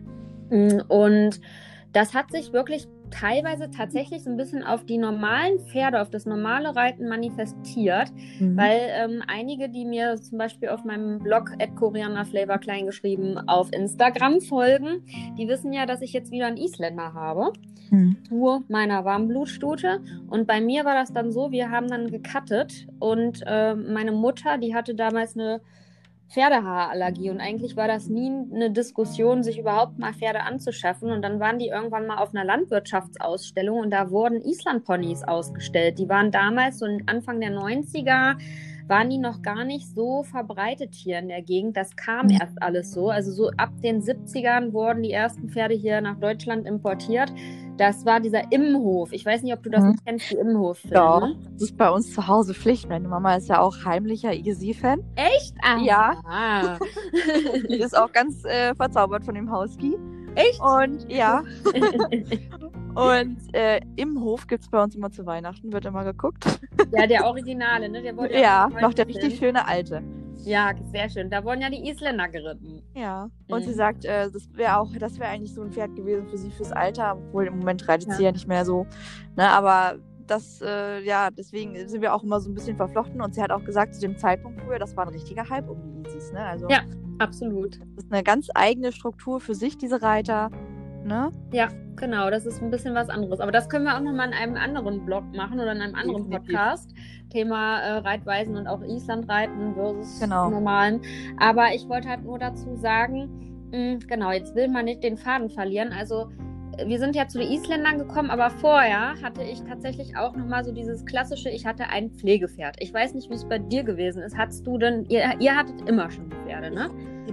Mm, 0.50 0.82
und 0.88 1.40
das 1.94 2.14
hat 2.14 2.32
sich 2.32 2.52
wirklich 2.52 2.88
teilweise 3.12 3.70
tatsächlich 3.70 4.24
so 4.24 4.32
ein 4.32 4.38
bisschen 4.38 4.64
auf 4.64 4.84
die 4.86 4.98
normalen 4.98 5.60
Pferde, 5.60 6.02
auf 6.02 6.10
das 6.10 6.26
normale 6.26 6.76
Reiten 6.76 7.08
manifestiert, 7.08 8.12
mhm. 8.40 8.58
weil 8.58 8.80
ähm, 8.90 9.24
einige, 9.28 9.70
die 9.70 9.86
mir 9.86 10.16
zum 10.16 10.40
Beispiel 10.40 10.70
auf 10.70 10.84
meinem 10.84 11.20
Blog 11.20 11.52
@korianderflavor 11.76 12.58
kleingeschrieben 12.58 13.48
auf 13.48 13.72
Instagram 13.72 14.42
folgen, 14.42 15.06
die 15.38 15.48
wissen 15.48 15.72
ja, 15.72 15.86
dass 15.86 16.02
ich 16.02 16.12
jetzt 16.12 16.32
wieder 16.32 16.48
einen 16.48 16.58
Isländer 16.58 17.14
habe. 17.14 17.54
Mhm. 17.92 18.18
Tour 18.28 18.64
meiner 18.68 19.06
Warmblutstute. 19.06 20.02
Und 20.28 20.48
bei 20.48 20.60
mir 20.60 20.86
war 20.86 20.96
das 20.96 21.14
dann 21.14 21.32
so, 21.32 21.52
wir 21.52 21.70
haben 21.70 21.88
dann 21.88 22.10
gecuttet 22.10 22.88
und 23.00 23.44
äh, 23.46 23.76
meine 23.76 24.12
Mutter, 24.12 24.58
die 24.58 24.74
hatte 24.74 24.96
damals 24.96 25.38
eine 25.38 25.62
Pferdehaarallergie 26.34 27.30
und 27.30 27.40
eigentlich 27.40 27.78
war 27.78 27.88
das 27.88 28.10
nie 28.10 28.32
eine 28.52 28.72
Diskussion, 28.72 29.44
sich 29.44 29.60
überhaupt 29.60 30.00
mal 30.00 30.14
Pferde 30.14 30.42
anzuschaffen. 30.42 31.12
Und 31.12 31.22
dann 31.22 31.40
waren 31.40 31.60
die 31.60 31.68
irgendwann 31.68 32.08
mal 32.08 32.18
auf 32.18 32.34
einer 32.34 32.44
Landwirtschaftsausstellung 32.44 33.80
und 33.80 33.92
da 33.92 34.10
wurden 34.10 34.42
Islandponys 34.42 35.24
ausgestellt. 35.24 36.00
Die 36.00 36.10
waren 36.10 36.32
damals 36.32 36.80
so 36.80 36.88
Anfang 37.06 37.40
der 37.40 37.52
90er 37.52 38.38
waren 38.88 39.10
die 39.10 39.18
noch 39.18 39.42
gar 39.42 39.64
nicht 39.64 39.88
so 39.88 40.24
verbreitet 40.24 40.94
hier 40.94 41.20
in 41.20 41.30
der 41.30 41.42
Gegend. 41.42 41.78
Das 41.78 41.96
kam 41.96 42.28
mhm. 42.28 42.38
erst 42.42 42.62
alles 42.62 42.92
so. 42.92 43.10
Also 43.10 43.32
so 43.32 43.50
ab 43.58 43.70
den 43.82 44.02
70ern 44.02 44.74
wurden 44.74 45.04
die 45.04 45.12
ersten 45.12 45.50
Pferde 45.50 45.76
hier 45.76 46.02
nach 46.02 46.20
Deutschland 46.20 46.68
importiert. 46.68 47.32
Das 47.78 48.06
war 48.06 48.20
dieser 48.20 48.52
Immenhof. 48.52 49.12
Ich 49.14 49.26
weiß 49.26 49.42
nicht, 49.42 49.54
ob 49.54 49.64
du 49.64 49.70
das 49.70 49.84
mhm. 49.84 49.96
kennst, 50.06 50.32
die 50.32 50.36
immenhof 50.36 50.84
Ja, 50.86 51.32
das 51.54 51.64
ist 51.64 51.78
bei 51.78 51.90
uns 51.90 52.14
zu 52.14 52.28
Hause 52.28 52.54
Pflicht. 52.54 52.88
Meine 52.88 53.08
Mama 53.08 53.36
ist 53.36 53.50
ja 53.50 53.60
auch 53.60 53.84
heimlicher 53.84 54.34
Igesi-Fan. 54.34 55.04
Echt? 55.16 55.56
Ah, 55.64 55.78
ja. 55.78 56.78
die 57.70 57.80
ist 57.80 57.98
auch 57.98 58.12
ganz 58.12 58.46
äh, 58.46 58.76
verzaubert 58.76 59.24
von 59.26 59.34
dem 59.34 59.52
Husky. 59.52 59.98
Echt? 60.36 60.62
Und 60.62 61.12
ja. 61.12 61.44
Und 62.96 63.38
äh, 63.56 63.82
im 63.96 64.22
Hof 64.22 64.46
gibt 64.46 64.64
es 64.64 64.70
bei 64.70 64.82
uns 64.82 64.96
immer 64.96 65.10
zu 65.10 65.26
Weihnachten, 65.26 65.74
wird 65.74 65.86
immer 65.86 66.04
geguckt. 66.04 66.46
Ja, 66.92 67.08
der 67.08 67.26
Originale, 67.26 67.90
ne? 67.90 68.04
Der 68.04 68.16
wurde 68.16 68.34
ja, 68.34 68.70
ja 68.72 68.82
noch 68.82 68.94
der 68.94 69.08
richtig 69.08 69.38
schöne 69.40 69.68
alte. 69.68 70.04
Ja, 70.46 70.72
sehr 70.92 71.10
schön. 71.10 71.30
Da 71.30 71.44
wurden 71.44 71.62
ja 71.62 71.70
die 71.70 71.90
Isländer 71.90 72.28
geritten. 72.28 72.82
Ja. 72.96 73.30
Und 73.48 73.62
mhm. 73.62 73.66
sie 73.66 73.74
sagt, 73.74 74.06
äh, 74.06 74.30
das 74.32 74.48
wäre 74.54 74.78
auch, 74.78 74.90
das 75.00 75.20
wäre 75.20 75.30
eigentlich 75.30 75.54
so 75.54 75.62
ein 75.62 75.72
Pferd 75.72 75.96
gewesen 75.96 76.28
für 76.28 76.38
sie 76.38 76.52
fürs 76.52 76.72
Alter, 76.72 77.18
obwohl 77.18 77.48
im 77.48 77.60
Moment 77.60 77.88
reitet 77.88 78.10
ja. 78.10 78.16
sie 78.16 78.24
ja 78.24 78.32
nicht 78.32 78.48
mehr 78.48 78.66
so. 78.66 78.86
Ne, 79.36 79.50
aber 79.50 80.00
das, 80.28 80.62
äh, 80.62 81.04
ja, 81.04 81.30
deswegen 81.30 81.76
sind 81.88 82.02
wir 82.02 82.14
auch 82.14 82.24
immer 82.24 82.40
so 82.40 82.50
ein 82.50 82.54
bisschen 82.54 82.78
verflochten. 82.78 83.22
Und 83.22 83.36
sie 83.36 83.42
hat 83.42 83.52
auch 83.52 83.64
gesagt, 83.64 83.96
zu 83.96 84.02
dem 84.02 84.18
Zeitpunkt 84.18 84.62
früher, 84.62 84.80
das 84.80 84.96
war 84.96 85.06
ein 85.06 85.14
richtiger 85.14 85.50
Hype 85.50 85.70
um 85.70 85.82
die 85.82 86.10
Easies, 86.10 86.32
ne? 86.32 86.40
Also, 86.40 86.68
Ja. 86.70 86.82
Absolut. 87.20 87.80
das 87.96 88.06
ist 88.06 88.12
eine 88.12 88.24
ganz 88.24 88.48
eigene 88.56 88.92
Struktur 88.92 89.40
für 89.40 89.54
sich, 89.54 89.78
diese 89.78 90.02
Reiter, 90.02 90.50
ne? 91.04 91.32
Ja, 91.52 91.70
genau, 92.04 92.30
das 92.30 92.46
ist 92.46 92.62
ein 92.62 92.70
bisschen 92.70 92.94
was 92.96 93.10
anderes. 93.10 93.40
Aber 93.40 93.52
das 93.52 93.70
können 93.70 93.86
wir 93.86 93.96
auch 93.96 94.02
nochmal 94.02 94.28
in 94.28 94.34
einem 94.34 94.56
anderen 94.58 95.06
Blog 95.06 95.24
machen 95.34 95.60
oder 95.60 95.72
in 95.72 95.82
einem 95.82 95.96
anderen. 95.96 96.30
Podcast. 96.30 96.94
Thema 97.30 97.80
äh, 97.80 97.98
Reitweisen 98.00 98.58
und 98.58 98.68
auch 98.68 98.82
Islandreiten 98.82 99.74
versus 99.74 100.20
Genau. 100.20 100.50
normalen. 100.50 101.02
Aber 101.40 101.74
ich 101.74 101.88
wollte 101.88 102.10
halt 102.10 102.24
nur 102.24 102.38
dazu 102.38 102.76
sagen, 102.76 103.70
mh, 103.72 104.00
genau, 104.08 104.32
jetzt 104.32 104.54
will 104.56 104.68
man 104.68 104.86
nicht 104.86 105.02
den 105.04 105.18
Faden 105.18 105.50
verlieren. 105.50 105.94
Also 105.98 106.30
äh, 106.78 106.86
wir 106.88 107.00
sind 107.00 107.16
ja 107.16 107.28
zu 107.28 107.40
den 107.40 107.50
Isländern 107.52 107.98
gekommen, 107.98 108.30
aber 108.30 108.50
vorher 108.52 109.16
hatte 109.24 109.42
ich 109.44 109.62
tatsächlich 109.64 110.16
auch 110.18 110.36
nochmal 110.36 110.64
so 110.64 110.72
dieses 110.74 111.06
klassische, 111.06 111.50
ich 111.50 111.66
hatte 111.66 111.88
ein 111.88 112.12
Pflegepferd. 112.12 112.76
Ich 112.80 112.94
weiß 112.94 113.14
nicht, 113.16 113.30
wie 113.30 113.36
es 113.36 113.46
bei 113.46 113.58
dir 113.60 113.84
gewesen 113.84 114.22
ist. 114.22 114.38
Hattest 114.38 114.68
du 114.68 114.78
denn, 114.78 115.06
ihr, 115.06 115.24
ihr 115.40 115.56
hattet 115.56 115.90
immer 115.90 116.12
schon 116.12 116.30
Pferde, 116.46 116.70
ne? 116.70 116.90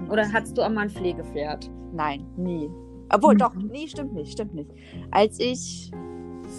Oder 0.09 0.33
hattest 0.33 0.57
du 0.57 0.62
auch 0.62 0.71
mal 0.71 0.83
ein 0.83 0.91
Pflegepferd? 0.91 1.69
Nein, 1.93 2.25
nie. 2.37 2.71
Obwohl, 3.12 3.35
Mhm. 3.35 3.38
doch, 3.38 3.55
nee, 3.55 3.87
stimmt 3.87 4.12
nicht, 4.14 4.33
stimmt 4.33 4.55
nicht. 4.55 4.71
Als 5.11 5.38
ich 5.40 5.90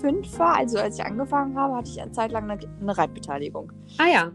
fünf 0.01 0.38
war, 0.39 0.58
also 0.58 0.77
als 0.77 0.98
ich 1.00 1.05
angefangen 1.05 1.58
habe, 1.58 1.75
hatte 1.75 1.89
ich 1.89 2.01
eine 2.01 2.12
Zeit 2.12 2.31
lang 2.31 2.50
eine, 2.50 2.60
eine 2.79 2.98
Reitbeteiligung. 2.98 3.72
Ah 3.98 4.08
ja. 4.12 4.31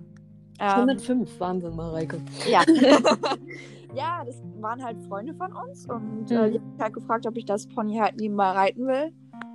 Ähm, 0.59 0.89
105, 0.89 1.39
Wahnsinn, 1.41 1.77
Mareike. 1.77 2.19
Ja. 2.51 2.63
ja, 3.95 4.23
das 4.25 4.43
waren 4.61 4.83
halt 4.83 4.97
Freunde 5.09 5.35
von 5.35 5.53
uns 5.53 5.87
und 5.89 6.31
äh, 6.31 6.49
Mhm. 6.49 6.53
die 6.53 6.59
haben 6.59 6.71
mich 6.73 6.81
halt 6.81 6.95
gefragt, 6.95 7.27
ob 7.27 7.37
ich 7.37 7.45
das 7.45 7.67
Pony 7.69 7.97
halt 7.97 8.17
nebenbei 8.19 8.51
reiten 8.51 8.87
will. 8.87 9.13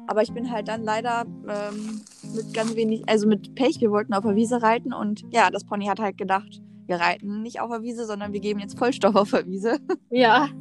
Aber 0.08 0.22
ich 0.24 0.34
bin 0.34 0.52
halt 0.52 0.68
dann 0.68 0.84
leider 0.84 1.24
ähm, 1.48 2.02
mit 2.36 2.54
ganz 2.54 2.76
wenig, 2.76 3.08
also 3.08 3.28
mit 3.28 3.56
Pech, 3.56 3.80
wir 3.82 3.92
wollten 3.92 4.14
auf 4.14 4.24
der 4.24 4.36
Wiese 4.36 4.62
reiten 4.62 4.94
und 4.94 5.24
ja, 5.32 5.50
das 5.50 5.64
Pony 5.64 5.86
hat 5.86 6.00
halt 6.00 6.18
gedacht, 6.18 6.62
wir 6.88 6.98
reiten 6.98 7.42
nicht 7.42 7.62
auf 7.62 7.70
der 7.70 7.82
Wiese, 7.82 8.06
sondern 8.06 8.34
wir 8.34 8.40
geben 8.42 8.60
jetzt 8.60 8.78
Vollstoff 8.78 9.16
auf 9.16 9.32
der 9.32 9.46
Wiese. 9.48 9.78
Ja. 10.10 10.48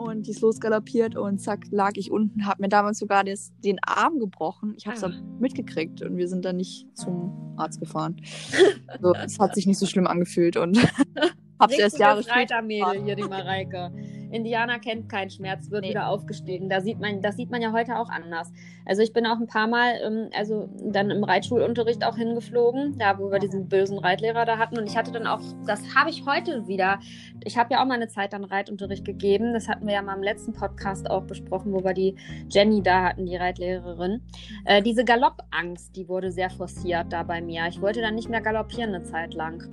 Und 0.00 0.26
die 0.26 0.30
ist 0.30 0.40
losgaloppiert 0.40 1.14
und 1.14 1.38
zack, 1.42 1.66
lag 1.70 1.92
ich 1.96 2.10
unten, 2.10 2.46
hab 2.46 2.58
mir 2.58 2.70
damals 2.70 2.98
sogar 2.98 3.22
des, 3.22 3.52
den 3.62 3.76
Arm 3.86 4.18
gebrochen. 4.18 4.72
Ich 4.78 4.86
hab's 4.86 5.04
Ah. 5.04 5.08
dann 5.08 5.38
mitgekriegt 5.40 6.00
und 6.00 6.16
wir 6.16 6.26
sind 6.26 6.46
dann 6.46 6.56
nicht 6.56 6.86
zum 6.96 7.54
Arzt 7.58 7.80
gefahren. 7.80 8.16
so, 9.02 9.12
es 9.14 9.38
hat 9.38 9.54
sich 9.54 9.66
nicht 9.66 9.78
so 9.78 9.84
schlimm 9.84 10.06
angefühlt 10.06 10.56
und 10.56 10.78
hab's 11.60 11.78
erst 11.78 11.98
Jahre 11.98 12.22
später. 12.22 12.36
Reitermädel 12.36 13.04
hier, 13.04 13.14
die 13.14 13.24
Mareike. 13.24 13.92
Indianer 14.32 14.78
kennt 14.78 15.08
keinen 15.08 15.30
Schmerz, 15.30 15.70
wird 15.70 15.82
Nee. 15.82 15.90
wieder 15.90 16.08
aufgestiegen. 16.08 16.68
Da 16.68 16.80
sieht 16.80 17.00
man, 17.00 17.22
das 17.22 17.36
sieht 17.36 17.50
man 17.50 17.62
ja 17.62 17.72
heute 17.72 17.98
auch 17.98 18.08
anders. 18.08 18.52
Also 18.86 19.02
ich 19.02 19.12
bin 19.12 19.26
auch 19.26 19.38
ein 19.38 19.46
paar 19.46 19.66
Mal, 19.66 19.94
ähm, 20.04 20.30
also 20.36 20.68
dann 20.82 21.10
im 21.10 21.24
Reitschulunterricht 21.24 22.04
auch 22.04 22.16
hingeflogen, 22.16 22.98
da 22.98 23.18
wo 23.18 23.30
wir 23.30 23.38
diesen 23.38 23.68
bösen 23.68 23.98
Reitlehrer 23.98 24.44
da 24.44 24.58
hatten. 24.58 24.78
Und 24.78 24.86
ich 24.88 24.96
hatte 24.96 25.12
dann 25.12 25.26
auch, 25.26 25.40
das 25.66 25.94
habe 25.94 26.10
ich 26.10 26.24
heute 26.26 26.66
wieder. 26.66 26.98
Ich 27.44 27.56
habe 27.58 27.72
ja 27.74 27.82
auch 27.82 27.86
mal 27.86 27.94
eine 27.94 28.08
Zeit 28.08 28.32
dann 28.32 28.44
Reitunterricht 28.44 29.04
gegeben. 29.04 29.52
Das 29.52 29.68
hatten 29.68 29.86
wir 29.86 29.94
ja 29.94 30.02
mal 30.02 30.16
im 30.16 30.22
letzten 30.22 30.52
Podcast 30.52 31.10
auch 31.10 31.24
besprochen, 31.24 31.72
wo 31.72 31.84
wir 31.84 31.94
die 31.94 32.16
Jenny 32.50 32.82
da 32.82 33.04
hatten, 33.04 33.26
die 33.26 33.36
Reitlehrerin. 33.36 34.22
Äh, 34.64 34.82
diese 34.82 35.04
Galoppangst, 35.04 35.94
die 35.96 36.08
wurde 36.08 36.30
sehr 36.30 36.50
forciert 36.50 37.12
da 37.12 37.22
bei 37.22 37.40
mir. 37.40 37.66
Ich 37.68 37.80
wollte 37.80 38.00
dann 38.00 38.14
nicht 38.14 38.28
mehr 38.28 38.40
galoppieren 38.40 38.94
eine 38.94 39.04
Zeit 39.04 39.34
lang. 39.34 39.70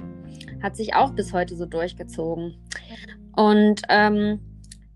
Hat 0.62 0.76
sich 0.76 0.96
auch 0.96 1.12
bis 1.12 1.34
heute 1.34 1.56
so 1.56 1.66
durchgezogen. 1.66 2.56
Und 3.36 3.82
ähm, 3.90 4.40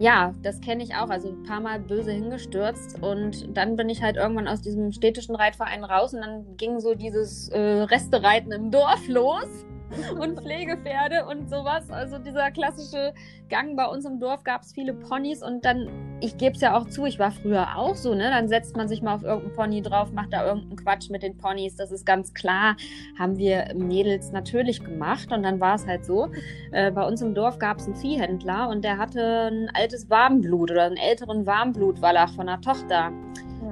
ja, 0.02 0.34
das 0.42 0.60
kenne 0.62 0.82
ich 0.84 0.96
auch. 0.96 1.10
Also 1.10 1.30
ein 1.30 1.44
paar 1.44 1.60
Mal 1.60 1.80
böse 1.80 2.12
hingestürzt. 2.12 3.02
Und 3.04 3.56
dann 3.56 3.76
bin 3.76 3.88
ich 3.88 4.02
halt 4.02 4.16
irgendwann 4.16 4.48
aus 4.48 4.60
diesem 4.60 4.92
städtischen 4.92 5.36
Reitverein 5.36 5.84
raus 5.84 6.16
und 6.16 6.22
dann 6.22 6.58
ging 6.58 6.80
so 6.80 6.96
dieses 6.96 7.50
äh, 7.50 7.60
Restereiten 7.60 8.52
im 8.52 8.72
Dorf 8.72 9.08
los. 9.08 9.48
Und 10.20 10.40
Pflegepferde 10.40 11.26
und 11.26 11.50
sowas. 11.50 11.90
Also 11.90 12.18
dieser 12.18 12.52
klassische 12.52 13.14
Gang 13.50 13.76
bei 13.76 13.86
uns 13.86 14.06
im 14.06 14.20
Dorf 14.20 14.44
gab 14.44 14.62
es 14.62 14.74
viele 14.74 14.94
Ponys 14.94 15.44
und 15.44 15.66
dann, 15.66 15.90
ich 16.22 16.38
gebe 16.38 16.56
es 16.56 16.62
ja 16.62 16.78
auch 16.78 16.88
zu, 16.88 17.06
ich 17.06 17.20
war 17.20 17.32
früher 17.32 17.76
auch 17.76 17.96
so, 17.96 18.16
ne? 18.16 18.30
Dann 18.30 18.48
setzt 18.48 18.78
man 18.78 18.88
sich 18.88 19.02
mal 19.02 19.16
auf 19.16 19.24
irgendeinen 19.24 19.56
Pony 19.56 19.82
drauf, 19.82 20.12
macht 20.12 20.32
da 20.32 20.46
irgendeinen 20.46 20.78
Quatsch 20.78 21.10
mit 21.10 21.24
den 21.24 21.38
Ponys. 21.38 21.76
Das 21.76 21.92
ist 21.92 22.06
ganz 22.06 22.34
klar. 22.34 22.76
Haben 23.20 23.38
wir 23.38 23.74
Mädels 23.76 24.32
natürlich 24.32 24.84
gemacht 24.84 25.32
und 25.32 25.44
dann 25.44 25.60
war 25.60 25.76
es 25.76 25.86
halt 25.86 26.06
so. 26.06 26.30
Äh, 26.72 26.92
bei 26.92 27.06
uns 27.06 27.22
im 27.22 27.34
Dorf 27.34 27.60
gab 27.60 27.78
es 27.78 27.86
einen 27.86 27.96
Viehhändler 27.96 28.70
und 28.70 28.84
der 28.84 28.98
hatte 28.98 29.50
ein 29.52 29.70
altes 29.74 30.10
Warmblut 30.10 30.72
oder 30.72 30.84
einen 30.84 30.98
älteren 30.98 31.46
Warmblutwallach 31.46 32.34
von 32.36 32.48
einer 32.48 32.62
Tochter. 32.62 33.12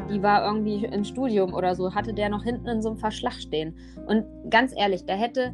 Die 0.10 0.22
war 0.22 0.46
irgendwie 0.46 0.86
im 0.86 1.04
Studium 1.04 1.54
oder 1.54 1.76
so, 1.76 1.94
hatte 1.94 2.14
der 2.14 2.30
noch 2.30 2.44
hinten 2.44 2.68
in 2.68 2.82
so 2.82 2.90
einem 2.90 2.98
Verschlag 2.98 3.34
stehen. 3.34 3.76
Und 4.08 4.26
ganz 4.50 4.74
ehrlich, 4.76 5.06
der 5.06 5.16
hätte, 5.16 5.54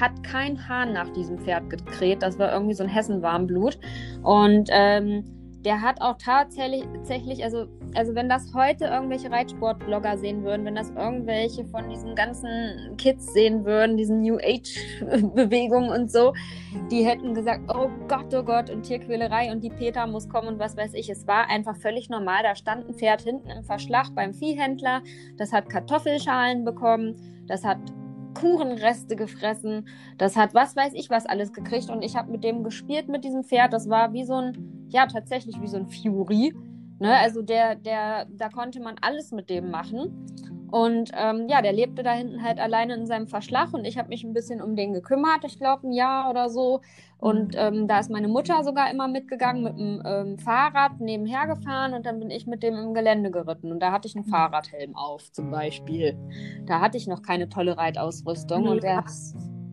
hat 0.00 0.22
kein 0.22 0.68
Hahn 0.68 0.92
nach 0.92 1.10
diesem 1.10 1.38
Pferd 1.38 1.70
gekräht. 1.70 2.22
Das 2.22 2.38
war 2.38 2.52
irgendwie 2.52 2.74
so 2.74 2.82
ein 2.82 2.88
Hessen-Warmblut. 2.88 3.78
Und 4.22 4.68
ähm, 4.70 5.24
der 5.64 5.80
hat 5.80 6.00
auch 6.00 6.16
tatsächlich, 6.18 7.44
also, 7.44 7.66
also 7.94 8.14
wenn 8.14 8.28
das 8.28 8.52
heute 8.52 8.86
irgendwelche 8.86 9.30
Reitsportblogger 9.30 10.18
sehen 10.18 10.42
würden, 10.42 10.64
wenn 10.64 10.74
das 10.74 10.90
irgendwelche 10.90 11.64
von 11.66 11.88
diesen 11.88 12.16
ganzen 12.16 12.96
Kids 12.96 13.32
sehen 13.32 13.64
würden, 13.64 13.96
diesen 13.96 14.22
New 14.22 14.38
Age-Bewegungen 14.38 15.90
und 15.90 16.10
so, 16.10 16.32
die 16.90 17.04
hätten 17.04 17.34
gesagt, 17.34 17.60
oh 17.72 17.88
Gott, 18.08 18.34
oh 18.34 18.42
Gott, 18.42 18.70
und 18.70 18.82
Tierquälerei 18.82 19.52
und 19.52 19.62
die 19.62 19.70
Peter 19.70 20.06
muss 20.06 20.28
kommen 20.28 20.48
und 20.48 20.58
was 20.58 20.76
weiß 20.76 20.94
ich. 20.94 21.08
Es 21.08 21.26
war 21.28 21.48
einfach 21.48 21.76
völlig 21.76 22.10
normal. 22.10 22.42
Da 22.42 22.56
stand 22.56 22.88
ein 22.88 22.94
Pferd 22.94 23.22
hinten 23.22 23.48
im 23.48 23.62
Verschlag 23.62 24.14
beim 24.14 24.34
Viehhändler, 24.34 25.02
das 25.36 25.52
hat 25.52 25.68
Kartoffelschalen 25.68 26.64
bekommen, 26.64 27.44
das 27.46 27.64
hat 27.64 27.78
Kuchenreste 28.42 29.14
gefressen, 29.14 29.86
das 30.18 30.36
hat 30.36 30.52
was 30.52 30.74
weiß 30.74 30.94
ich 30.94 31.10
was 31.10 31.26
alles 31.26 31.52
gekriegt 31.52 31.90
und 31.90 32.02
ich 32.02 32.16
habe 32.16 32.32
mit 32.32 32.42
dem 32.42 32.64
gespielt 32.64 33.08
mit 33.08 33.24
diesem 33.24 33.44
Pferd. 33.44 33.72
Das 33.72 33.88
war 33.88 34.12
wie 34.12 34.24
so 34.24 34.34
ein, 34.34 34.86
ja 34.88 35.06
tatsächlich 35.06 35.60
wie 35.60 35.68
so 35.68 35.76
ein 35.76 35.86
Fury. 35.86 36.52
Ne? 36.98 37.16
Also 37.16 37.42
der, 37.42 37.76
der, 37.76 38.26
da 38.26 38.48
konnte 38.48 38.80
man 38.80 38.96
alles 39.00 39.30
mit 39.30 39.48
dem 39.48 39.70
machen. 39.70 40.26
Und 40.72 41.10
ähm, 41.14 41.48
ja, 41.50 41.60
der 41.60 41.74
lebte 41.74 42.02
da 42.02 42.12
hinten 42.14 42.42
halt 42.42 42.58
alleine 42.58 42.94
in 42.94 43.06
seinem 43.06 43.28
Verschlag 43.28 43.74
und 43.74 43.84
ich 43.84 43.98
habe 43.98 44.08
mich 44.08 44.24
ein 44.24 44.32
bisschen 44.32 44.62
um 44.62 44.74
den 44.74 44.94
gekümmert, 44.94 45.44
ich 45.44 45.58
glaube 45.58 45.86
ein 45.86 45.92
Jahr 45.92 46.30
oder 46.30 46.48
so. 46.48 46.80
Und 47.18 47.54
ähm, 47.58 47.86
da 47.88 47.98
ist 48.00 48.10
meine 48.10 48.26
Mutter 48.26 48.64
sogar 48.64 48.90
immer 48.90 49.06
mitgegangen 49.06 49.62
mit 49.62 49.76
dem 49.78 50.02
ähm, 50.04 50.38
Fahrrad 50.38 50.98
nebenher 50.98 51.46
gefahren 51.46 51.92
und 51.92 52.06
dann 52.06 52.18
bin 52.20 52.30
ich 52.30 52.46
mit 52.46 52.62
dem 52.62 52.74
im 52.74 52.94
Gelände 52.94 53.30
geritten. 53.30 53.70
Und 53.70 53.80
da 53.80 53.92
hatte 53.92 54.08
ich 54.08 54.16
einen 54.16 54.24
Fahrradhelm 54.24 54.96
auf 54.96 55.30
zum 55.32 55.50
Beispiel. 55.50 56.16
Da 56.64 56.80
hatte 56.80 56.96
ich 56.96 57.06
noch 57.06 57.20
keine 57.20 57.50
tolle 57.50 57.76
Reitausrüstung. 57.76 58.66
Und 58.66 58.82
der, 58.82 59.04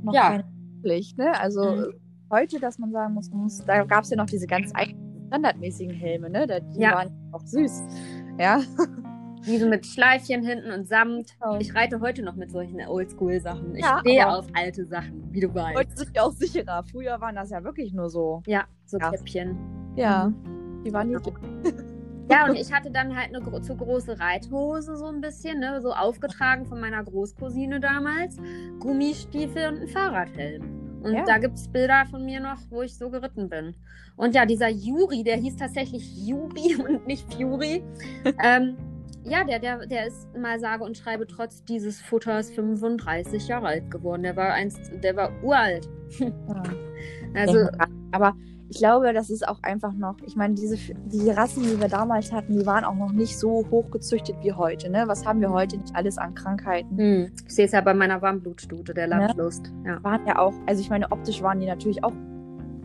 noch 0.03 0.13
Ja. 0.13 0.27
keine 0.31 0.43
Pflicht, 0.81 1.17
ne? 1.17 1.31
Also 1.39 1.63
Mhm. 1.63 1.93
heute, 2.29 2.59
dass 2.59 2.77
man 2.77 2.91
sagen 2.91 3.13
muss, 3.13 3.31
muss 3.31 3.63
da 3.65 3.85
gab 3.85 4.03
es 4.03 4.09
ja 4.09 4.17
noch 4.17 4.25
diese 4.25 4.47
ganz 4.47 4.71
eigenen 4.75 5.25
standardmäßigen 5.27 5.95
Helme, 5.95 6.29
ne? 6.29 6.45
Die 6.75 6.81
Ja. 6.81 6.91
waren 6.91 7.09
auch 7.31 7.45
süß. 7.45 7.83
Ja. 8.37 8.59
diese 9.45 9.67
mit 9.67 9.85
Schleifchen 9.85 10.43
hinten 10.45 10.71
und 10.71 10.87
Samt. 10.87 11.35
Ich 11.59 11.73
reite 11.75 11.99
heute 12.01 12.23
noch 12.23 12.35
mit 12.35 12.51
solchen 12.51 12.79
Oldschool-Sachen. 12.81 13.75
Ich 13.75 13.83
Ja, 13.83 13.99
stehe 14.01 14.27
auf 14.27 14.47
alte 14.53 14.85
Sachen, 14.85 15.23
wie 15.31 15.39
du 15.41 15.53
weißt. 15.53 15.77
Heute 15.77 15.95
sind 15.97 16.15
die 16.15 16.19
auch 16.19 16.31
sicherer. 16.31 16.83
Früher 16.91 17.19
waren 17.21 17.35
das 17.35 17.49
ja 17.49 17.63
wirklich 17.63 17.93
nur 17.93 18.09
so. 18.09 18.41
Ja, 18.45 18.65
so 18.85 18.97
Ja. 18.97 19.11
Käppchen. 19.11 19.57
Ja. 19.95 20.31
Die 20.85 20.93
waren 20.93 21.09
niedlich. 21.09 21.33
Ja, 22.31 22.45
und 22.47 22.55
ich 22.55 22.71
hatte 22.71 22.91
dann 22.91 23.15
halt 23.17 23.33
eine 23.35 23.61
zu 23.61 23.75
große 23.75 24.19
Reithose, 24.19 24.95
so 24.95 25.05
ein 25.07 25.19
bisschen, 25.19 25.59
ne? 25.59 25.81
so 25.81 25.91
aufgetragen 25.93 26.65
von 26.67 26.79
meiner 26.79 27.03
Großcousine 27.03 27.79
damals. 27.79 28.37
Gummistiefel 28.79 29.69
und 29.69 29.81
ein 29.81 29.87
Fahrradhelm. 29.87 30.63
Und 31.01 31.13
Ja. 31.13 31.23
da 31.25 31.37
gibt 31.39 31.55
es 31.55 31.67
Bilder 31.67 32.05
von 32.11 32.23
mir 32.25 32.39
noch, 32.39 32.57
wo 32.69 32.81
ich 32.83 32.95
so 32.95 33.09
geritten 33.09 33.49
bin. 33.49 33.73
Und 34.15 34.35
ja, 34.35 34.45
dieser 34.45 34.69
Juri, 34.69 35.23
der 35.23 35.37
hieß 35.37 35.55
tatsächlich 35.55 36.27
Juri 36.27 36.75
und 36.87 37.07
nicht 37.07 37.33
Fury. 37.33 37.81
ähm, 38.43 38.75
ja, 39.29 39.43
der, 39.43 39.59
der, 39.59 39.85
der 39.85 40.07
ist 40.07 40.35
mal 40.35 40.59
sage 40.59 40.83
und 40.83 40.97
schreibe 40.97 41.27
trotz 41.27 41.63
dieses 41.63 42.01
Futters 42.01 42.49
35 42.51 43.47
Jahre 43.47 43.67
alt 43.67 43.91
geworden. 43.91 44.23
Der 44.23 44.35
war 44.35 44.53
einst, 44.53 44.91
der 45.03 45.15
war 45.15 45.31
uralt. 45.43 45.89
Ja. 46.19 46.63
Also, 47.35 47.67
aber 48.11 48.35
ich 48.69 48.77
glaube, 48.77 49.13
das 49.13 49.29
ist 49.29 49.47
auch 49.47 49.61
einfach 49.63 49.93
noch, 49.93 50.15
ich 50.25 50.35
meine, 50.35 50.53
diese 50.53 50.77
die 51.05 51.29
Rassen, 51.29 51.63
die 51.63 51.79
wir 51.79 51.87
damals 51.87 52.31
hatten, 52.31 52.57
die 52.57 52.65
waren 52.65 52.83
auch 52.83 52.95
noch 52.95 53.11
nicht 53.11 53.37
so 53.37 53.65
hochgezüchtet 53.69 54.35
wie 54.41 54.53
heute. 54.53 54.89
Ne? 54.89 55.03
Was 55.07 55.25
haben 55.25 55.41
wir 55.41 55.51
heute 55.51 55.77
nicht 55.77 55.95
alles 55.95 56.17
an 56.17 56.35
Krankheiten? 56.35 56.97
hm, 56.97 57.31
ich 57.47 57.55
sehe 57.55 57.65
es 57.65 57.71
ja 57.71 57.81
bei 57.81 57.93
meiner 57.93 58.21
Warmblutstute, 58.21 58.93
der 58.93 59.07
Landlust. 59.07 59.71
Ja. 59.85 60.03
Waren 60.03 60.25
ja 60.27 60.37
auch, 60.39 60.53
also 60.67 60.81
ich 60.81 60.89
meine, 60.89 61.11
optisch 61.11 61.41
waren 61.41 61.59
die 61.59 61.67
natürlich 61.67 62.03
auch 62.03 62.13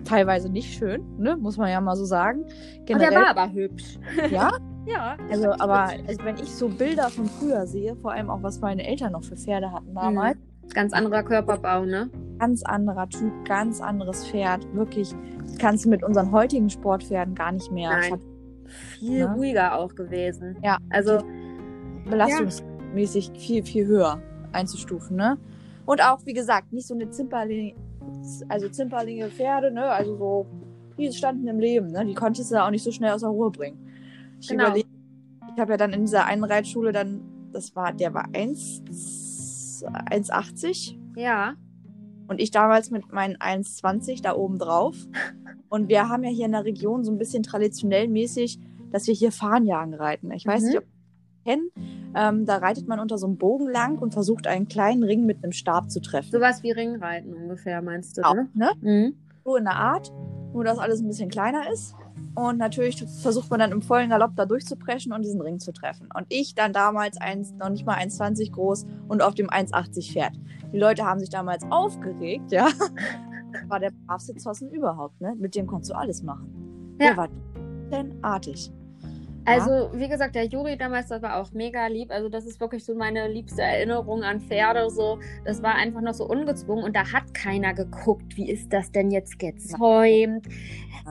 teilweise 0.04 0.50
nicht 0.50 0.74
schön, 0.74 1.02
ne? 1.18 1.36
muss 1.36 1.56
man 1.56 1.70
ja 1.70 1.80
mal 1.80 1.96
so 1.96 2.04
sagen. 2.04 2.42
Und 2.42 2.88
der 2.88 2.96
Generell, 2.98 3.22
war 3.22 3.36
aber 3.36 3.52
hübsch. 3.52 3.98
ja, 4.30 4.52
Ja. 4.86 5.16
also 5.30 5.50
aber 5.52 5.84
also 6.06 6.24
wenn 6.24 6.36
ich 6.36 6.54
so 6.54 6.68
Bilder 6.68 7.08
von 7.10 7.26
früher 7.26 7.66
sehe, 7.66 7.96
vor 7.96 8.12
allem 8.12 8.30
auch 8.30 8.42
was 8.42 8.60
meine 8.60 8.86
Eltern 8.86 9.12
noch 9.12 9.24
für 9.24 9.36
Pferde 9.36 9.72
hatten 9.72 9.94
damals, 9.94 10.36
Ganz 10.72 10.92
anderer 10.94 11.22
Körperbau, 11.22 11.84
ne? 11.84 12.08
ganz 12.38 12.62
anderer 12.64 13.08
Typ, 13.08 13.32
ganz 13.44 13.80
anderes 13.82 14.26
Pferd, 14.26 14.66
wirklich 14.74 15.14
kannst 15.58 15.84
du 15.84 15.90
mit 15.90 16.02
unseren 16.02 16.32
heutigen 16.32 16.70
Sportpferden 16.70 17.34
gar 17.34 17.52
nicht 17.52 17.70
mehr 17.70 17.90
Nein. 17.90 18.08
ver- 18.10 18.18
Viel 18.98 19.18
Ja. 19.20 19.32
ruhiger 19.34 19.78
auch 19.78 19.94
gewesen. 19.94 20.56
Ja. 20.62 20.78
Also, 20.90 21.18
Belastungs 22.08 22.62
mäßig 22.94 23.30
viel, 23.36 23.62
viel 23.64 23.86
höher 23.86 24.20
einzustufen, 24.52 25.16
ne? 25.16 25.36
Und 25.86 26.02
auch, 26.02 26.20
wie 26.24 26.32
gesagt, 26.32 26.72
nicht 26.72 26.86
so 26.86 26.94
eine 26.94 27.10
Zimperlinge, 27.10 27.74
also 28.48 28.68
Zimperlinge 28.68 29.28
Pferde, 29.28 29.70
ne? 29.70 29.84
Also 29.84 30.16
so, 30.16 30.46
die 30.98 31.12
standen 31.12 31.46
im 31.46 31.58
Leben, 31.60 31.88
ne? 31.88 32.04
Die 32.06 32.14
konntest 32.14 32.50
du 32.52 32.62
auch 32.62 32.70
nicht 32.70 32.84
so 32.84 32.90
schnell 32.90 33.12
aus 33.12 33.20
der 33.20 33.30
Ruhe 33.30 33.50
bringen. 33.50 33.83
Ich 34.44 34.50
Genau. 34.50 34.64
überlege, 34.66 34.88
ich 35.54 35.58
habe 35.60 35.72
ja 35.72 35.76
dann 35.78 35.92
in 35.94 36.02
dieser 36.02 36.26
einen 36.26 36.44
Reitschule 36.44 36.92
dann, 36.92 37.22
das 37.52 37.74
war, 37.74 37.92
der 37.94 38.12
war 38.12 38.26
1, 38.34 38.82
1,80 40.10 40.98
Ja. 41.16 41.54
und 42.28 42.40
ich 42.42 42.50
damals 42.50 42.90
mit 42.90 43.10
meinen 43.12 43.36
1,20 43.36 44.20
da 44.22 44.34
oben 44.34 44.58
drauf. 44.58 44.96
Und 45.70 45.88
wir 45.88 46.08
haben 46.08 46.22
ja 46.22 46.30
hier 46.30 46.46
in 46.46 46.52
der 46.52 46.64
Region 46.64 47.02
so 47.02 47.10
ein 47.10 47.18
bisschen 47.18 47.42
traditionell 47.42 48.06
mäßig, 48.06 48.60
dass 48.92 49.08
wir 49.08 49.14
hier 49.14 49.32
Fahnenjagen 49.32 49.92
reiten. 49.94 50.30
Ich 50.30 50.46
weiß 50.46 50.62
Mhm. 50.62 50.68
nicht, 50.68 50.78
ob 50.78 50.84
kennt. 51.44 51.72
Ähm, 52.14 52.44
da 52.46 52.58
reitet 52.58 52.86
man 52.86 53.00
unter 53.00 53.18
so 53.18 53.26
einem 53.26 53.38
Bogen 53.38 53.68
lang 53.68 53.98
und 53.98 54.12
versucht 54.12 54.46
einen 54.46 54.68
kleinen 54.68 55.02
Ring 55.02 55.26
mit 55.26 55.42
einem 55.42 55.50
Stab 55.52 55.90
zu 55.90 56.00
treffen. 56.00 56.30
Sowas 56.30 56.62
wie 56.62 56.70
Ringreiten 56.70 57.34
ungefähr, 57.34 57.82
meinst 57.82 58.16
du, 58.16 58.22
Genau, 58.22 58.34
ne? 58.34 58.48
ne? 58.54 58.70
Mhm. 58.82 59.16
So 59.44 59.56
in 59.56 59.64
der 59.64 59.74
Art, 59.74 60.12
nur 60.52 60.62
dass 60.62 60.78
alles 60.78 61.00
ein 61.00 61.08
bisschen 61.08 61.28
kleiner 61.28 61.68
ist. 61.72 61.96
Und 62.34 62.58
natürlich 62.58 63.04
versucht 63.22 63.50
man 63.50 63.60
dann 63.60 63.72
im 63.72 63.82
vollen 63.82 64.10
Galopp 64.10 64.34
da 64.34 64.44
durchzupreschen 64.44 65.12
und 65.12 65.22
diesen 65.22 65.40
Ring 65.40 65.60
zu 65.60 65.72
treffen. 65.72 66.08
Und 66.14 66.26
ich 66.28 66.54
dann 66.54 66.72
damals 66.72 67.16
eins, 67.20 67.52
noch 67.52 67.68
nicht 67.68 67.86
mal 67.86 67.96
1,20 67.96 68.52
groß 68.52 68.86
und 69.08 69.22
auf 69.22 69.34
dem 69.34 69.48
1,80 69.48 70.12
Pferd. 70.12 70.32
Die 70.72 70.78
Leute 70.78 71.04
haben 71.04 71.20
sich 71.20 71.30
damals 71.30 71.64
aufgeregt, 71.70 72.50
ja. 72.50 72.68
War 73.68 73.78
der 73.78 73.92
bravste 74.06 74.34
Zossen 74.34 74.70
überhaupt, 74.70 75.20
ne? 75.20 75.34
Mit 75.38 75.54
dem 75.54 75.66
konntest 75.66 75.92
du 75.92 75.96
alles 75.96 76.24
machen. 76.24 76.96
Ja. 77.00 77.08
Der 77.10 77.16
war 77.16 77.28
artig. 78.22 78.72
Also, 79.46 79.90
wie 79.92 80.08
gesagt, 80.08 80.34
der 80.34 80.46
Juri 80.46 80.76
damals, 80.76 81.08
das 81.08 81.22
war 81.22 81.40
auch 81.40 81.52
mega 81.52 81.86
lieb. 81.86 82.10
Also, 82.10 82.28
das 82.28 82.46
ist 82.46 82.60
wirklich 82.60 82.84
so 82.84 82.94
meine 82.94 83.28
liebste 83.28 83.62
Erinnerung 83.62 84.22
an 84.22 84.40
Pferde. 84.40 84.88
So, 84.90 85.18
das 85.44 85.62
war 85.62 85.74
einfach 85.74 86.00
noch 86.00 86.14
so 86.14 86.26
ungezwungen 86.26 86.84
und 86.84 86.96
da 86.96 87.12
hat 87.12 87.34
keiner 87.34 87.74
geguckt, 87.74 88.36
wie 88.36 88.50
ist 88.50 88.72
das 88.72 88.90
denn 88.92 89.10
jetzt 89.10 89.38
gezäumt? 89.38 90.46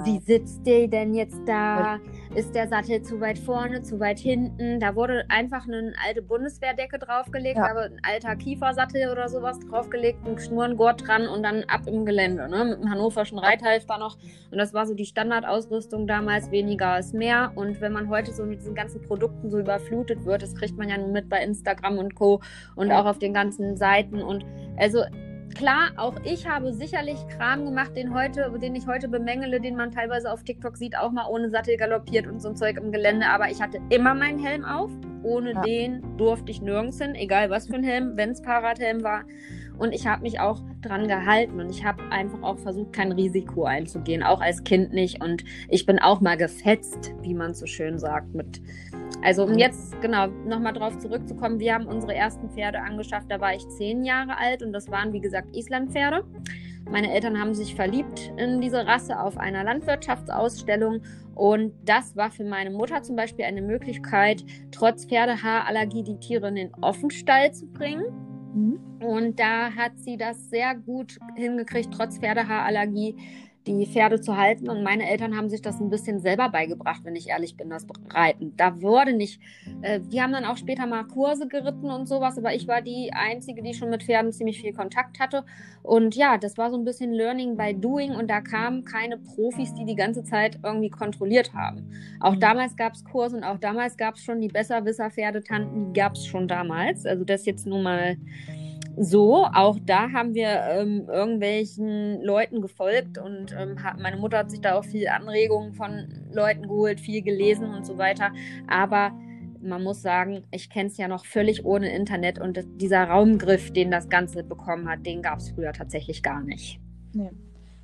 Wie 0.03 0.19
sitzt 0.19 0.65
der 0.65 0.87
denn 0.87 1.13
jetzt 1.13 1.39
da? 1.45 1.99
Ist 2.33 2.55
der 2.55 2.67
Sattel 2.67 3.03
zu 3.03 3.21
weit 3.21 3.37
vorne, 3.37 3.83
zu 3.83 3.99
weit 3.99 4.17
hinten? 4.17 4.79
Da 4.79 4.95
wurde 4.95 5.25
einfach 5.29 5.67
eine 5.67 5.93
alte 6.03 6.23
Bundeswehrdecke 6.23 6.97
draufgelegt, 6.97 7.57
Ja. 7.57 7.69
aber 7.69 7.81
ein 7.83 8.01
alter 8.01 8.35
Kiefersattel 8.35 9.11
oder 9.11 9.29
sowas 9.29 9.59
draufgelegt, 9.59 10.25
ein 10.25 10.39
Schnurrengurt 10.39 11.07
dran 11.07 11.27
und 11.27 11.43
dann 11.43 11.63
ab 11.67 11.81
im 11.85 12.05
Gelände, 12.07 12.49
ne? 12.49 12.65
Mit 12.65 12.79
dem 12.79 12.89
hannoverschen 12.89 13.37
Reithalfter 13.37 13.99
noch. 13.99 14.17
Und 14.49 14.57
das 14.57 14.73
war 14.73 14.87
so 14.87 14.95
die 14.95 15.05
Standardausrüstung 15.05 16.07
damals, 16.07 16.49
weniger 16.49 16.97
ist 16.97 17.13
mehr. 17.13 17.51
Und 17.53 17.79
wenn 17.79 17.93
man 17.93 18.09
heute 18.09 18.22
so 18.31 18.45
mit 18.45 18.59
diesen 18.59 18.75
ganzen 18.75 19.01
Produkten 19.01 19.49
so 19.49 19.59
überflutet 19.59 20.25
wird, 20.25 20.41
das 20.41 20.55
kriegt 20.55 20.77
man 20.77 20.89
ja 20.89 20.97
mit 20.97 21.29
bei 21.29 21.43
Instagram 21.43 21.97
und 21.97 22.15
Co. 22.15 22.41
und 22.75 22.91
auch 22.91 23.05
auf 23.05 23.19
den 23.19 23.33
ganzen 23.33 23.75
Seiten. 23.75 24.21
Und 24.21 24.45
also 24.77 25.03
klar, 25.55 25.91
auch 25.97 26.15
ich 26.23 26.47
habe 26.47 26.73
sicherlich 26.73 27.19
Kram 27.27 27.65
gemacht, 27.65 27.95
den 27.95 28.13
heute, 28.13 28.51
den 28.61 28.75
ich 28.75 28.87
heute 28.87 29.07
bemängele, 29.07 29.59
den 29.59 29.75
man 29.75 29.91
teilweise 29.91 30.31
auf 30.31 30.43
TikTok 30.43 30.77
sieht, 30.77 30.97
auch 30.97 31.11
mal 31.11 31.27
ohne 31.29 31.49
Sattel 31.49 31.77
galoppiert 31.77 32.27
und 32.27 32.41
so 32.41 32.49
ein 32.49 32.55
Zeug 32.55 32.77
im 32.77 32.91
Gelände. 32.91 33.27
Aber 33.27 33.49
ich 33.49 33.61
hatte 33.61 33.79
immer 33.89 34.13
meinen 34.13 34.39
Helm 34.39 34.65
auf. 34.65 34.91
Ohne 35.23 35.53
Ja. 35.53 35.61
den 35.61 36.17
durfte 36.17 36.51
ich 36.51 36.61
nirgends 36.61 37.01
hin, 37.01 37.15
egal 37.15 37.49
was 37.49 37.67
für 37.67 37.75
ein 37.75 37.83
Helm, 37.83 38.17
wenn 38.17 38.31
es 38.31 38.41
Fahrradhelm 38.41 39.03
war. 39.03 39.23
Und 39.77 39.93
ich 39.93 40.05
habe 40.07 40.21
mich 40.21 40.39
auch 40.39 40.61
dran 40.81 41.07
gehalten 41.07 41.59
und 41.59 41.69
ich 41.69 41.83
habe 41.83 42.03
einfach 42.11 42.41
auch 42.43 42.59
versucht, 42.59 42.93
kein 42.93 43.11
Risiko 43.11 43.65
einzugehen, 43.65 44.23
auch 44.23 44.41
als 44.41 44.63
Kind 44.63 44.93
nicht. 44.93 45.21
Und 45.23 45.43
ich 45.69 45.85
bin 45.85 45.99
auch 45.99 46.21
mal 46.21 46.37
gefetzt, 46.37 47.13
wie 47.21 47.33
man 47.33 47.53
so 47.53 47.65
schön 47.65 47.97
sagt. 47.97 48.33
Mit 48.35 48.61
also 49.23 49.43
um 49.43 49.51
Mhm. 49.51 49.57
jetzt 49.57 49.99
genau 50.01 50.27
nochmal 50.45 50.73
drauf 50.73 50.97
zurückzukommen, 50.97 51.59
wir 51.59 51.73
haben 51.73 51.87
unsere 51.87 52.13
ersten 52.13 52.49
Pferde 52.49 52.79
angeschafft, 52.81 53.31
da 53.31 53.39
war 53.39 53.55
ich 53.55 53.67
zehn 53.69 54.03
Jahre 54.03 54.37
alt 54.37 54.61
und 54.61 54.73
das 54.73 54.91
waren 54.91 55.13
wie 55.13 55.21
gesagt 55.21 55.55
Islandpferde. 55.55 56.23
Meine 56.91 57.13
Eltern 57.13 57.39
haben 57.39 57.53
sich 57.53 57.75
verliebt 57.75 58.33
in 58.35 58.59
diese 58.59 58.85
Rasse 58.85 59.17
auf 59.17 59.37
einer 59.37 59.63
Landwirtschaftsausstellung 59.63 61.01
und 61.33 61.73
das 61.85 62.15
war 62.17 62.29
für 62.29 62.43
meine 62.43 62.69
Mutter 62.71 63.01
zum 63.01 63.15
Beispiel 63.15 63.45
eine 63.45 63.61
Möglichkeit, 63.61 64.43
trotz 64.71 65.05
Pferdehaarallergie 65.05 66.03
die 66.03 66.19
Tiere 66.19 66.49
in 66.49 66.55
den 66.55 66.73
Offenstall 66.81 67.53
zu 67.53 67.67
bringen. 67.67 68.03
Mhm. 68.53 68.79
Und 69.00 69.39
da 69.39 69.74
hat 69.74 69.98
sie 69.98 70.17
das 70.17 70.50
sehr 70.50 70.75
gut 70.75 71.17
hingekriegt, 71.36 71.93
trotz 71.93 72.17
Pferdehaarallergie 72.19 73.15
die 73.67 73.86
Pferde 73.86 74.20
zu 74.20 74.38
halten. 74.38 74.69
Und 74.69 74.84
meine 74.84 75.10
Eltern 75.10 75.38
haben 75.38 75.49
sich 75.49 75.62
das 75.62 75.80
ein 75.80 75.89
bisschen 75.89 76.19
selber 76.19 76.49
beigebracht, 76.49 77.02
wenn 77.04 77.15
ich 77.15 77.30
ehrlich 77.30 77.56
bin, 77.56 77.69
das 77.69 77.86
Reiten. 78.10 78.54
Da 78.58 78.82
wurde 78.82 79.13
nicht, 79.13 79.39
äh, 79.82 79.99
die 79.99 80.21
haben 80.21 80.34
dann 80.34 80.45
auch 80.45 80.58
später 80.58 80.86
mal 80.86 81.04
Kurse 81.06 81.47
geritten 81.47 81.89
und 81.89 82.08
sowas, 82.08 82.38
aber 82.38 82.54
ich 82.54 82.67
war 82.67 82.82
die 82.82 83.12
Einzige, 83.13 83.62
die 83.62 83.73
schon 83.73 83.89
mit 83.89 84.04
Pferden 84.04 84.32
ziemlich 84.32 84.60
viel 84.60 84.73
Kontakt 84.73 85.19
hatte. 85.19 85.45
Und 85.82 86.15
ja, 86.15 86.38
das 86.38 86.58
war 86.58 86.71
so 86.71 86.78
ein 86.78 86.86
bisschen 86.86 87.13
Learning 87.13 87.56
by 87.56 87.73
Doing 87.73 88.15
und 88.15 88.30
da 88.30 88.41
kamen 88.41 88.84
keine 88.84 89.17
Profis, 89.17 89.73
die 89.73 89.86
die 89.86 89.95
ganze 89.95 90.23
Zeit 90.23 90.60
irgendwie 90.63 90.89
kontrolliert 90.89 91.54
haben. 91.54 91.89
Auch 92.19 92.36
damals 92.36 92.76
gab 92.76 92.93
es 92.93 93.04
Kurse 93.04 93.38
und 93.38 93.43
auch 93.43 93.58
damals 93.60 93.97
gab 93.97 94.15
es 94.15 94.23
schon 94.23 94.41
die 94.41 94.47
Besserwisser-Pferdetanten, 94.47 95.93
die 95.93 95.99
gab 95.99 96.13
es 96.13 96.26
schon 96.26 96.47
damals. 96.47 97.06
Also 97.06 97.23
das 97.23 97.45
jetzt 97.45 97.65
nur 97.65 97.82
mal 97.82 98.17
so. 98.97 99.45
Auch 99.45 99.77
da 99.86 100.12
haben 100.12 100.34
wir 100.34 100.47
ähm, 100.69 101.08
irgendwelchen 101.08 102.21
Leuten 102.21 102.62
gefolgt 102.62 103.17
und 103.17 103.56
ähm, 103.58 103.84
hat, 103.84 103.99
meine 103.99 104.17
Mutter 104.17 104.39
hat 104.39 104.51
sich 104.51 104.62
da 104.62 104.75
auch 104.75 104.86
viel 104.86 105.08
Anregungen 105.08 105.73
von 105.73 106.08
Leuten 106.32 106.63
geholt, 106.63 106.99
viel 106.99 107.21
gelesen 107.21 107.73
und 107.73 107.86
so 107.86 107.97
weiter. 107.97 108.32
Aber 108.67 109.12
man 109.62 109.84
muss 109.84 110.01
sagen, 110.01 110.43
ich 110.51 110.69
kenne 110.69 110.89
es 110.89 110.97
ja 110.97 111.08
noch 111.08 111.25
völlig 111.25 111.65
ohne 111.65 111.93
Internet 111.95 112.39
und 112.39 112.58
das, 112.58 112.65
dieser 112.75 113.06
Raumgriff, 113.06 113.71
den 113.71 113.91
das 113.91 114.10
Ganze 114.10 114.43
bekommen 114.43 114.89
hat, 114.89 115.06
den 115.06 115.21
gab 115.21 115.39
es 115.39 115.51
früher 115.51 115.71
tatsächlich 115.71 116.21
gar 116.21 116.41
nicht. 116.41 116.79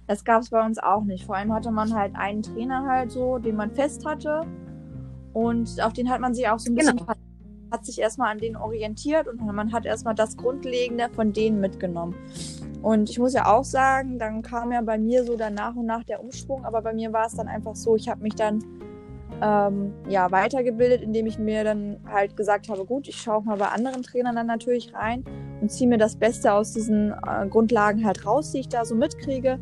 Das 0.08 0.24
gab 0.24 0.42
es 0.42 0.50
bei 0.50 0.66
uns 0.66 0.80
auch 0.80 1.04
nicht. 1.04 1.26
Vor 1.26 1.36
allem 1.36 1.54
hatte 1.54 1.72
man 1.72 1.94
halt 1.94 2.16
einen 2.16 2.42
Trainer 2.42 2.86
halt 2.86 3.12
so, 3.12 3.38
den 3.38 3.56
man 3.56 3.72
fest 3.72 4.06
hatte. 4.06 4.42
Und 5.34 5.80
auf 5.82 5.94
den 5.94 6.10
hat 6.10 6.20
man 6.20 6.34
sich 6.34 6.48
auch 6.48 6.58
so 6.60 6.72
ein 6.72 6.76
bisschen 6.76 6.98
Genau. 6.98 7.14
Hat 7.72 7.86
sich 7.86 8.00
erstmal 8.00 8.32
an 8.32 8.40
denen 8.40 8.56
orientiert 8.56 9.28
und 9.28 9.46
man 9.46 9.72
hat 9.72 9.86
erstmal 9.86 10.16
das 10.16 10.38
Grundlegende 10.38 11.10
von 11.16 11.34
denen 11.34 11.60
mitgenommen. 11.60 12.16
Und 12.82 13.10
ich 13.10 13.20
muss 13.20 13.34
ja 13.34 13.46
auch 13.46 13.64
sagen, 13.66 14.18
dann 14.20 14.42
kam 14.42 14.72
ja 14.72 14.82
bei 14.82 14.98
mir 14.98 15.24
so 15.26 15.36
dann 15.36 15.54
nach 15.54 15.76
und 15.76 15.86
nach 15.86 16.04
der 16.04 16.24
Umschwung, 16.24 16.66
aber 16.66 16.82
bei 16.82 16.94
mir 16.94 17.12
war 17.12 17.26
es 17.28 17.36
dann 17.36 17.48
einfach 17.48 17.76
so, 17.76 17.96
ich 17.96 18.08
habe 18.08 18.22
mich 18.24 18.36
dann 18.36 18.64
ähm, 19.42 19.94
ja 20.08 20.32
weitergebildet, 20.32 21.02
indem 21.02 21.26
ich 21.26 21.38
mir 21.40 21.64
dann 21.64 21.98
halt 22.12 22.36
gesagt 22.36 22.70
habe, 22.70 22.86
gut, 22.86 23.08
ich 23.08 23.18
schaue 23.18 23.36
auch 23.38 23.44
mal 23.44 23.58
bei 23.58 23.68
anderen 23.68 24.04
Trainern 24.04 24.36
dann 24.36 24.48
natürlich 24.48 24.94
rein 24.94 25.24
und 25.62 25.72
ziehe 25.72 25.90
mir 25.90 25.98
das 25.98 26.16
Beste 26.16 26.54
aus 26.54 26.74
diesen 26.74 27.12
äh, 27.12 27.48
Grundlagen 27.50 28.06
halt 28.06 28.26
raus, 28.26 28.52
die 28.52 28.60
ich 28.60 28.70
da 28.70 28.86
so 28.86 28.96
mitkriege, 28.96 29.60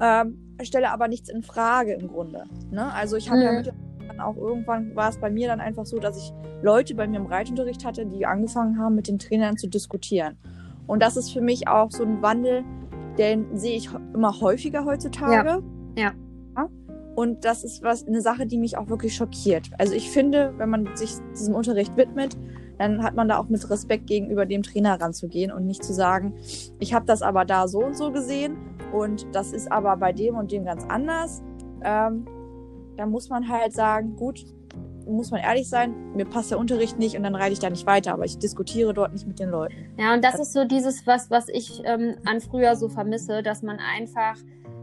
ähm, 0.00 0.38
stelle 0.62 0.90
aber 0.90 1.08
nichts 1.08 1.28
in 1.30 1.42
Frage 1.42 1.94
im 1.94 2.08
Grunde. 2.08 2.44
Ne? 2.70 2.92
Also 2.92 3.16
ich 3.16 3.30
habe 3.30 3.42
ja 3.42 3.50
Mhm. 3.50 3.56
mittlerweile 3.56 3.80
dann 3.80 3.89
auch 4.20 4.36
irgendwann 4.36 4.94
war 4.94 5.08
es 5.08 5.18
bei 5.18 5.30
mir 5.30 5.48
dann 5.48 5.60
einfach 5.60 5.86
so, 5.86 5.98
dass 5.98 6.16
ich 6.16 6.32
Leute 6.62 6.94
bei 6.94 7.06
mir 7.06 7.18
im 7.18 7.26
Reitunterricht 7.26 7.84
hatte, 7.84 8.06
die 8.06 8.26
angefangen 8.26 8.78
haben, 8.78 8.94
mit 8.94 9.08
den 9.08 9.18
Trainern 9.18 9.56
zu 9.56 9.68
diskutieren. 9.68 10.36
Und 10.86 11.02
das 11.02 11.16
ist 11.16 11.32
für 11.32 11.40
mich 11.40 11.68
auch 11.68 11.90
so 11.90 12.04
ein 12.04 12.20
Wandel, 12.22 12.64
den 13.18 13.56
sehe 13.56 13.76
ich 13.76 13.88
immer 14.14 14.40
häufiger 14.40 14.84
heutzutage. 14.84 15.62
Ja. 15.96 16.02
Ja. 16.02 16.14
Und 17.20 17.44
das 17.44 17.64
ist 17.64 17.82
was 17.82 18.06
eine 18.06 18.20
Sache, 18.20 18.46
die 18.46 18.56
mich 18.56 18.78
auch 18.78 18.88
wirklich 18.88 19.14
schockiert. 19.14 19.70
Also 19.78 19.92
ich 19.92 20.10
finde, 20.10 20.54
wenn 20.56 20.70
man 20.70 20.96
sich 20.96 21.12
diesem 21.32 21.54
Unterricht 21.54 21.96
widmet, 21.96 22.36
dann 22.78 23.02
hat 23.02 23.14
man 23.14 23.28
da 23.28 23.38
auch 23.38 23.48
mit 23.48 23.68
Respekt 23.68 24.06
gegenüber 24.06 24.46
dem 24.46 24.62
Trainer 24.62 24.98
ranzugehen 24.98 25.52
und 25.52 25.66
nicht 25.66 25.84
zu 25.84 25.92
sagen, 25.92 26.32
ich 26.78 26.94
habe 26.94 27.04
das 27.04 27.20
aber 27.20 27.44
da 27.44 27.68
so 27.68 27.84
und 27.84 27.94
so 27.94 28.10
gesehen 28.10 28.56
und 28.92 29.26
das 29.34 29.52
ist 29.52 29.70
aber 29.70 29.96
bei 29.98 30.12
dem 30.12 30.36
und 30.36 30.50
dem 30.50 30.64
ganz 30.64 30.84
anders. 30.88 31.42
Ähm, 31.82 32.24
da 33.00 33.06
muss 33.06 33.30
man 33.30 33.48
halt 33.48 33.72
sagen, 33.72 34.14
gut, 34.14 34.44
muss 35.06 35.30
man 35.30 35.40
ehrlich 35.40 35.70
sein, 35.70 36.12
mir 36.14 36.26
passt 36.26 36.50
der 36.50 36.58
Unterricht 36.58 36.98
nicht 36.98 37.16
und 37.16 37.22
dann 37.22 37.34
reite 37.34 37.54
ich 37.54 37.58
da 37.58 37.70
nicht 37.70 37.86
weiter, 37.86 38.12
aber 38.12 38.26
ich 38.26 38.38
diskutiere 38.38 38.92
dort 38.92 39.14
nicht 39.14 39.26
mit 39.26 39.38
den 39.38 39.48
Leuten. 39.48 39.74
Ja, 39.96 40.12
und 40.12 40.22
das 40.22 40.38
ist 40.38 40.52
so 40.52 40.66
dieses, 40.66 41.06
was, 41.06 41.30
was 41.30 41.48
ich 41.48 41.80
ähm, 41.86 42.16
an 42.26 42.42
früher 42.42 42.76
so 42.76 42.90
vermisse, 42.90 43.42
dass 43.42 43.62
man 43.62 43.78
einfach 43.78 44.36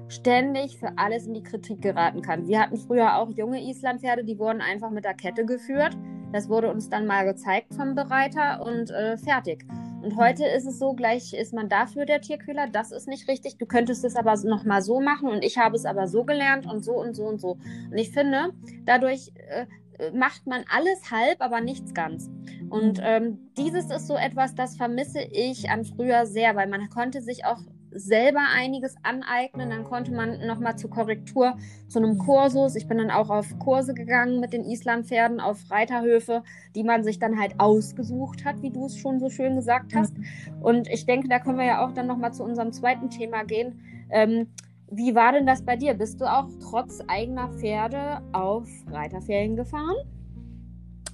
ständig 0.08 0.80
für 0.80 0.98
alles 0.98 1.28
in 1.28 1.36
die 1.36 1.44
Kritik 1.44 1.80
geraten 1.84 2.24
kann. 2.24 2.48
Wir 2.48 2.60
hatten 2.60 2.78
früher 2.78 3.18
auch 3.18 3.30
junge 3.30 3.62
Islandpferde, 3.62 4.24
die 4.24 4.40
wurden 4.40 4.62
einfach 4.62 4.90
mit 4.90 5.06
der 5.06 5.14
Kette 5.14 5.46
geführt. 5.46 5.96
Das 6.34 6.50
wurde 6.50 6.72
uns 6.72 6.90
dann 6.90 7.06
mal 7.06 7.24
gezeigt 7.24 7.76
vom 7.76 7.94
Bereiter 7.94 8.66
und 8.66 8.90
äh, 8.90 9.16
fertig. 9.18 9.64
Und 10.08 10.16
heute 10.16 10.46
ist 10.46 10.66
es 10.66 10.80
so, 10.80 10.94
gleich 10.94 11.34
ist 11.34 11.54
man 11.54 11.68
dafür 11.68 12.06
der 12.06 12.22
Tierquäler, 12.22 12.68
das 12.68 12.94
ist 12.94 13.10
nicht 13.10 13.28
richtig. 13.28 13.58
Du 13.58 13.66
könntest 13.66 14.06
es 14.06 14.16
aber 14.16 14.38
noch 14.46 14.64
mal 14.64 14.82
so 14.82 15.02
machen 15.02 15.28
und 15.28 15.44
ich 15.44 15.58
habe 15.58 15.76
es 15.76 15.84
aber 15.84 16.08
so 16.08 16.24
gelernt 16.24 16.66
und 16.66 16.82
so 16.82 16.94
und 16.94 17.14
so 17.14 17.26
und 17.26 17.42
so. 17.42 17.58
Und 17.92 17.98
ich 17.98 18.12
finde, 18.12 18.54
dadurch 18.86 19.34
äh, 19.50 19.66
macht 20.14 20.48
man 20.48 20.64
alles 20.74 21.12
halb, 21.12 21.42
aber 21.42 21.60
nichts 21.60 21.94
ganz. 21.94 22.30
Und 22.70 23.02
ähm, 23.04 23.52
dieses 23.58 23.92
ist 23.92 24.08
so 24.08 24.16
etwas, 24.16 24.56
das 24.56 24.78
vermisse 24.78 25.20
ich 25.20 25.70
an 25.70 25.84
früher 25.84 26.26
sehr, 26.26 26.56
weil 26.56 26.70
man 26.70 26.88
konnte 26.88 27.22
sich 27.22 27.44
auch 27.44 27.60
selber 27.92 28.42
einiges 28.56 28.96
aneignen. 29.04 29.70
Dann 29.70 29.84
konnte 29.84 30.14
man 30.14 30.46
nochmal 30.46 30.78
zur 30.78 30.90
Korrektur 30.90 31.58
zu 31.88 32.00
einem 32.00 32.18
Kursus. 32.18 32.76
Ich 32.76 32.88
bin 32.88 32.98
dann 32.98 33.12
auch 33.12 33.30
auf 33.30 33.58
Kurse 33.60 33.94
gegangen 33.94 34.40
mit 34.40 34.54
den 34.54 34.64
Islandpferden, 34.64 35.40
auf 35.40 35.70
Reiterhöfe, 35.70 36.44
die 36.76 36.84
man 36.84 37.04
sich 37.04 37.20
dann 37.20 37.40
halt 37.40 37.60
ausgesucht 37.60 38.46
hat, 38.46 38.62
wie 38.62 38.72
du 38.72 38.86
es 38.86 38.98
schon 38.98 39.20
so 39.20 39.30
schön 39.30 39.56
gesagt 39.56 39.96
hast. 39.96 40.14
Und 40.62 40.88
ich 40.90 41.06
denke, 41.06 41.28
da 41.28 41.40
können 41.40 41.58
wir 41.58 41.66
ja 41.66 41.86
auch 41.86 41.94
dann 41.94 42.08
nochmal 42.08 42.34
zu 42.34 42.44
unserem 42.44 42.72
zweiten 42.72 43.10
Thema 43.10 43.44
gehen. 43.44 43.80
Ähm, 44.10 44.48
wie 44.90 45.16
war 45.16 45.34
denn 45.34 45.46
das 45.46 45.64
bei 45.64 45.76
dir? 45.76 45.94
Bist 45.94 46.22
du 46.22 46.26
auch 46.26 46.48
trotz 46.62 47.02
eigener 47.08 47.50
Pferde 47.50 48.22
auf 48.32 48.68
Reiterferien 48.90 49.56
gefahren? 49.56 49.96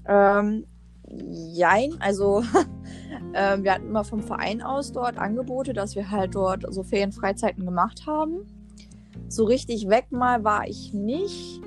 Ähm, 0.07 0.65
jein, 1.29 1.95
also 1.99 2.43
ähm, 3.33 3.63
wir 3.63 3.73
hatten 3.73 3.87
immer 3.87 4.03
vom 4.03 4.21
Verein 4.21 4.61
aus 4.61 4.91
dort 4.91 5.17
Angebote, 5.17 5.73
dass 5.73 5.95
wir 5.95 6.11
halt 6.11 6.35
dort 6.35 6.65
so 6.69 6.83
Ferienfreizeiten 6.83 7.65
gemacht 7.65 8.05
haben. 8.07 8.45
So 9.27 9.45
richtig 9.45 9.89
weg 9.89 10.11
mal 10.11 10.43
war 10.43 10.67
ich 10.67 10.93
nicht. 10.93 11.61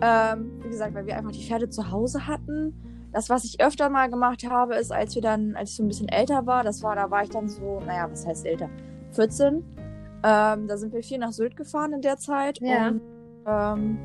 Ähm, 0.00 0.60
wie 0.62 0.68
gesagt, 0.68 0.94
weil 0.94 1.06
wir 1.06 1.16
einfach 1.16 1.32
die 1.32 1.42
Pferde 1.42 1.68
zu 1.68 1.90
Hause 1.90 2.26
hatten. 2.26 2.74
Das, 3.12 3.30
was 3.30 3.44
ich 3.44 3.60
öfter 3.60 3.88
mal 3.88 4.10
gemacht 4.10 4.48
habe, 4.48 4.74
ist, 4.74 4.92
als 4.92 5.14
wir 5.14 5.22
dann, 5.22 5.56
als 5.56 5.70
ich 5.70 5.76
so 5.76 5.82
ein 5.82 5.88
bisschen 5.88 6.08
älter 6.08 6.46
war, 6.46 6.62
das 6.62 6.82
war, 6.82 6.94
da 6.94 7.10
war 7.10 7.22
ich 7.22 7.30
dann 7.30 7.48
so, 7.48 7.80
naja, 7.80 8.08
was 8.10 8.26
heißt 8.26 8.46
älter? 8.46 8.68
14. 9.12 9.64
Ähm, 10.24 10.66
da 10.66 10.76
sind 10.76 10.92
wir 10.92 11.02
viel 11.02 11.18
nach 11.18 11.32
Sylt 11.32 11.56
gefahren 11.56 11.92
in 11.94 12.02
der 12.02 12.18
Zeit. 12.18 12.60
Ja. 12.60 12.88
Und, 12.88 13.00
ähm, 13.46 13.98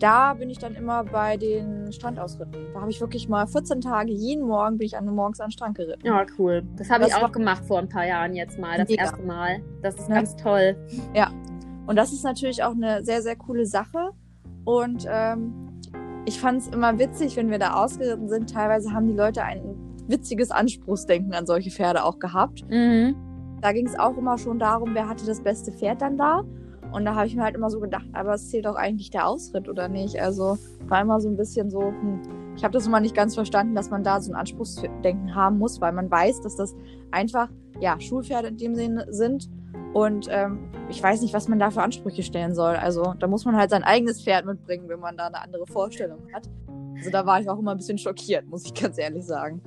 da 0.00 0.34
bin 0.34 0.50
ich 0.50 0.58
dann 0.58 0.74
immer 0.74 1.04
bei 1.04 1.36
den 1.36 1.92
Strandausritten. 1.92 2.72
Da 2.74 2.80
habe 2.80 2.90
ich 2.90 3.00
wirklich 3.00 3.28
mal 3.28 3.46
14 3.46 3.80
Tage, 3.80 4.10
jeden 4.12 4.46
Morgen 4.46 4.78
bin 4.78 4.86
ich 4.86 4.96
an, 4.96 5.06
morgens 5.06 5.40
an 5.40 5.46
den 5.48 5.52
Strand 5.52 5.76
geritten. 5.76 6.06
Ja, 6.06 6.24
cool. 6.38 6.62
Das 6.76 6.90
habe 6.90 7.06
ich 7.06 7.14
auch 7.14 7.30
gemacht 7.30 7.64
vor 7.64 7.78
ein 7.78 7.88
paar 7.88 8.06
Jahren 8.06 8.34
jetzt 8.34 8.58
mal, 8.58 8.76
das 8.78 8.88
Mega. 8.88 9.02
erste 9.02 9.22
Mal. 9.22 9.62
Das 9.82 9.94
ist 9.96 10.08
Ja. 10.08 10.14
ganz 10.16 10.34
toll. 10.36 10.76
Und 11.86 11.96
das 11.96 12.12
ist 12.12 12.24
natürlich 12.24 12.62
auch 12.62 12.72
eine 12.72 13.04
sehr, 13.04 13.20
sehr 13.22 13.36
coole 13.36 13.66
Sache. 13.66 14.10
Und 14.64 15.06
ähm, 15.08 15.52
ich 16.24 16.40
fand 16.40 16.60
es 16.62 16.68
immer 16.68 16.98
witzig, 16.98 17.36
wenn 17.36 17.50
wir 17.50 17.58
da 17.58 17.74
ausgeritten 17.74 18.28
sind. 18.28 18.52
Teilweise 18.52 18.92
haben 18.92 19.06
die 19.06 19.14
Leute 19.14 19.42
ein 19.42 19.60
witziges 20.06 20.50
Anspruchsdenken 20.50 21.34
an 21.34 21.46
solche 21.46 21.70
Pferde 21.70 22.04
auch 22.04 22.18
gehabt. 22.18 22.64
Mhm. 22.68 23.14
Da 23.60 23.72
ging 23.72 23.86
es 23.86 23.98
auch 23.98 24.16
immer 24.16 24.38
schon 24.38 24.58
darum, 24.58 24.94
wer 24.94 25.08
hatte 25.08 25.26
das 25.26 25.40
beste 25.42 25.72
Pferd 25.72 26.00
dann 26.00 26.16
da. 26.16 26.42
Und 26.92 27.04
da 27.04 27.14
habe 27.14 27.26
ich 27.26 27.36
mir 27.36 27.42
halt 27.42 27.54
immer 27.54 27.70
so 27.70 27.80
gedacht, 27.80 28.06
aber 28.12 28.34
es 28.34 28.48
zählt 28.48 28.66
doch 28.66 28.74
eigentlich 28.74 29.10
der 29.10 29.26
Ausritt, 29.26 29.68
oder 29.68 29.88
nicht? 29.88 30.20
Also 30.20 30.58
war 30.86 31.00
immer 31.00 31.20
so 31.20 31.28
ein 31.28 31.36
bisschen 31.36 31.70
so, 31.70 31.80
hm, 31.80 32.20
ich 32.56 32.64
habe 32.64 32.72
das 32.72 32.86
immer 32.86 33.00
nicht 33.00 33.14
ganz 33.14 33.34
verstanden, 33.34 33.74
dass 33.74 33.90
man 33.90 34.02
da 34.02 34.20
so 34.20 34.32
ein 34.32 34.36
Anspruchsdenken 34.36 35.34
haben 35.34 35.58
muss, 35.58 35.80
weil 35.80 35.92
man 35.92 36.10
weiß, 36.10 36.40
dass 36.40 36.56
das 36.56 36.74
einfach, 37.10 37.48
ja, 37.80 37.98
Schulpferde 38.00 38.48
in 38.48 38.56
dem 38.56 38.74
Sinne 38.74 39.06
sind. 39.10 39.48
Und 39.92 40.28
ähm, 40.30 40.70
ich 40.88 41.02
weiß 41.02 41.22
nicht, 41.22 41.34
was 41.34 41.48
man 41.48 41.58
da 41.58 41.70
für 41.70 41.82
Ansprüche 41.82 42.22
stellen 42.22 42.54
soll. 42.54 42.76
Also 42.76 43.14
da 43.18 43.26
muss 43.26 43.44
man 43.44 43.56
halt 43.56 43.70
sein 43.70 43.82
eigenes 43.82 44.22
Pferd 44.22 44.46
mitbringen, 44.46 44.88
wenn 44.88 45.00
man 45.00 45.16
da 45.16 45.26
eine 45.26 45.40
andere 45.40 45.66
Vorstellung 45.66 46.20
hat. 46.32 46.48
Also 46.96 47.10
da 47.10 47.24
war 47.24 47.40
ich 47.40 47.48
auch 47.48 47.58
immer 47.58 47.72
ein 47.72 47.78
bisschen 47.78 47.98
schockiert, 47.98 48.46
muss 48.46 48.66
ich 48.66 48.74
ganz 48.74 48.98
ehrlich 48.98 49.24
sagen. 49.24 49.62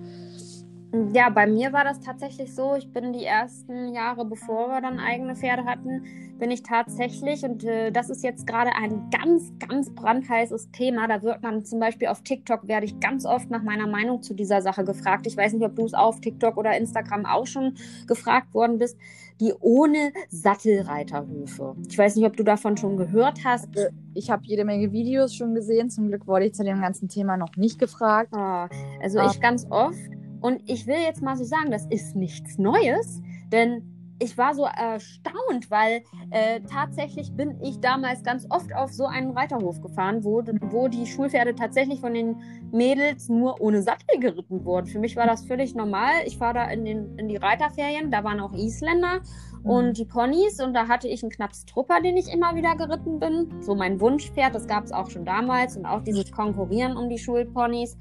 Ja, 1.11 1.29
bei 1.29 1.47
mir 1.47 1.73
war 1.73 1.83
das 1.83 1.99
tatsächlich 2.01 2.53
so. 2.53 2.75
Ich 2.75 2.93
bin 2.93 3.13
die 3.13 3.23
ersten 3.25 3.95
Jahre, 3.95 4.25
bevor 4.25 4.67
wir 4.69 4.79
dann 4.79 4.99
eigene 4.99 5.35
Pferde 5.35 5.65
hatten, 5.65 6.03
bin 6.37 6.51
ich 6.51 6.61
tatsächlich, 6.61 7.43
und 7.43 7.63
äh, 7.63 7.91
das 7.91 8.11
ist 8.11 8.23
jetzt 8.23 8.45
gerade 8.45 8.69
ein 8.75 9.09
ganz, 9.09 9.51
ganz 9.67 9.89
brandheißes 9.89 10.69
Thema. 10.71 11.07
Da 11.07 11.23
wird 11.23 11.41
man 11.41 11.65
zum 11.65 11.79
Beispiel 11.79 12.09
auf 12.09 12.21
TikTok, 12.21 12.67
werde 12.67 12.85
ich 12.85 12.99
ganz 12.99 13.25
oft 13.25 13.49
nach 13.49 13.63
meiner 13.63 13.87
Meinung 13.87 14.21
zu 14.21 14.35
dieser 14.35 14.61
Sache 14.61 14.83
gefragt. 14.83 15.25
Ich 15.25 15.35
weiß 15.35 15.53
nicht, 15.53 15.65
ob 15.65 15.75
du 15.75 15.83
es 15.85 15.95
auf 15.95 16.21
TikTok 16.21 16.57
oder 16.57 16.77
Instagram 16.77 17.25
auch 17.25 17.47
schon 17.47 17.73
gefragt 18.05 18.53
worden 18.53 18.77
bist. 18.77 18.95
Die 19.41 19.51
ohne 19.61 20.11
Sattelreiterhöfe. 20.29 21.75
Ich 21.89 21.97
weiß 21.97 22.17
nicht, 22.17 22.25
ob 22.27 22.37
du 22.37 22.43
davon 22.43 22.77
schon 22.77 22.97
gehört 22.97 23.39
hast. 23.43 23.69
Ich 24.13 24.29
habe 24.29 24.43
jede 24.45 24.63
Menge 24.63 24.91
Videos 24.91 25.33
schon 25.33 25.55
gesehen. 25.55 25.89
Zum 25.89 26.09
Glück 26.09 26.27
wurde 26.27 26.45
ich 26.45 26.53
zu 26.53 26.63
dem 26.63 26.81
ganzen 26.81 27.09
Thema 27.09 27.35
noch 27.35 27.55
nicht 27.57 27.79
gefragt. 27.79 28.29
Ah, 28.33 28.69
also 29.01 29.17
Ah. 29.17 29.31
ich 29.31 29.41
ganz 29.41 29.65
oft. 29.71 29.97
Und 30.43 30.61
ich 30.69 30.87
will 30.87 30.99
jetzt 30.99 31.21
mal 31.21 31.37
so 31.37 31.45
sagen, 31.45 31.71
das 31.71 31.85
ist 31.85 32.17
nichts 32.17 32.57
Neues, 32.57 33.21
denn 33.53 33.81
ich 34.19 34.37
war 34.37 34.53
so 34.53 34.65
erstaunt, 34.65 35.71
weil 35.71 36.03
äh, 36.31 36.59
tatsächlich 36.69 37.31
bin 37.31 37.61
ich 37.61 37.79
damals 37.79 38.23
ganz 38.23 38.45
oft 38.49 38.75
auf 38.75 38.91
so 38.91 39.05
einen 39.05 39.31
Reiterhof 39.31 39.81
gefahren, 39.81 40.25
wo, 40.25 40.43
wo 40.69 40.89
die 40.89 41.07
Schulpferde 41.07 41.55
tatsächlich 41.55 42.01
von 42.01 42.13
den 42.13 42.35
Mädels 42.73 43.29
nur 43.29 43.61
ohne 43.61 43.81
Sattel 43.81 44.19
geritten 44.19 44.65
wurden. 44.65 44.87
Für 44.87 44.99
mich 44.99 45.15
war 45.15 45.27
das 45.27 45.45
völlig 45.45 45.75
normal. 45.75 46.11
Ich 46.25 46.37
fahre 46.37 46.55
da 46.55 46.65
in, 46.65 46.83
den, 46.83 47.17
in 47.17 47.29
die 47.29 47.37
Reiterferien, 47.37 48.11
da 48.11 48.25
waren 48.25 48.41
auch 48.41 48.53
Isländer 48.53 49.21
und 49.63 49.97
die 49.97 50.05
Ponys 50.05 50.59
und 50.59 50.73
da 50.73 50.89
hatte 50.89 51.07
ich 51.07 51.23
einen 51.23 51.31
Knaps 51.31 51.65
Trupper, 51.65 52.01
den 52.01 52.17
ich 52.17 52.27
immer 52.27 52.53
wieder 52.53 52.75
geritten 52.75 53.17
bin. 53.17 53.61
So 53.61 53.75
mein 53.75 54.01
Wunschpferd, 54.01 54.53
das 54.53 54.67
gab 54.67 54.83
es 54.83 54.91
auch 54.91 55.09
schon 55.09 55.23
damals 55.23 55.77
und 55.77 55.85
auch 55.85 56.03
dieses 56.03 56.29
Konkurrieren 56.33 56.97
um 56.97 57.09
die 57.09 57.17
Schulponys. 57.17 57.95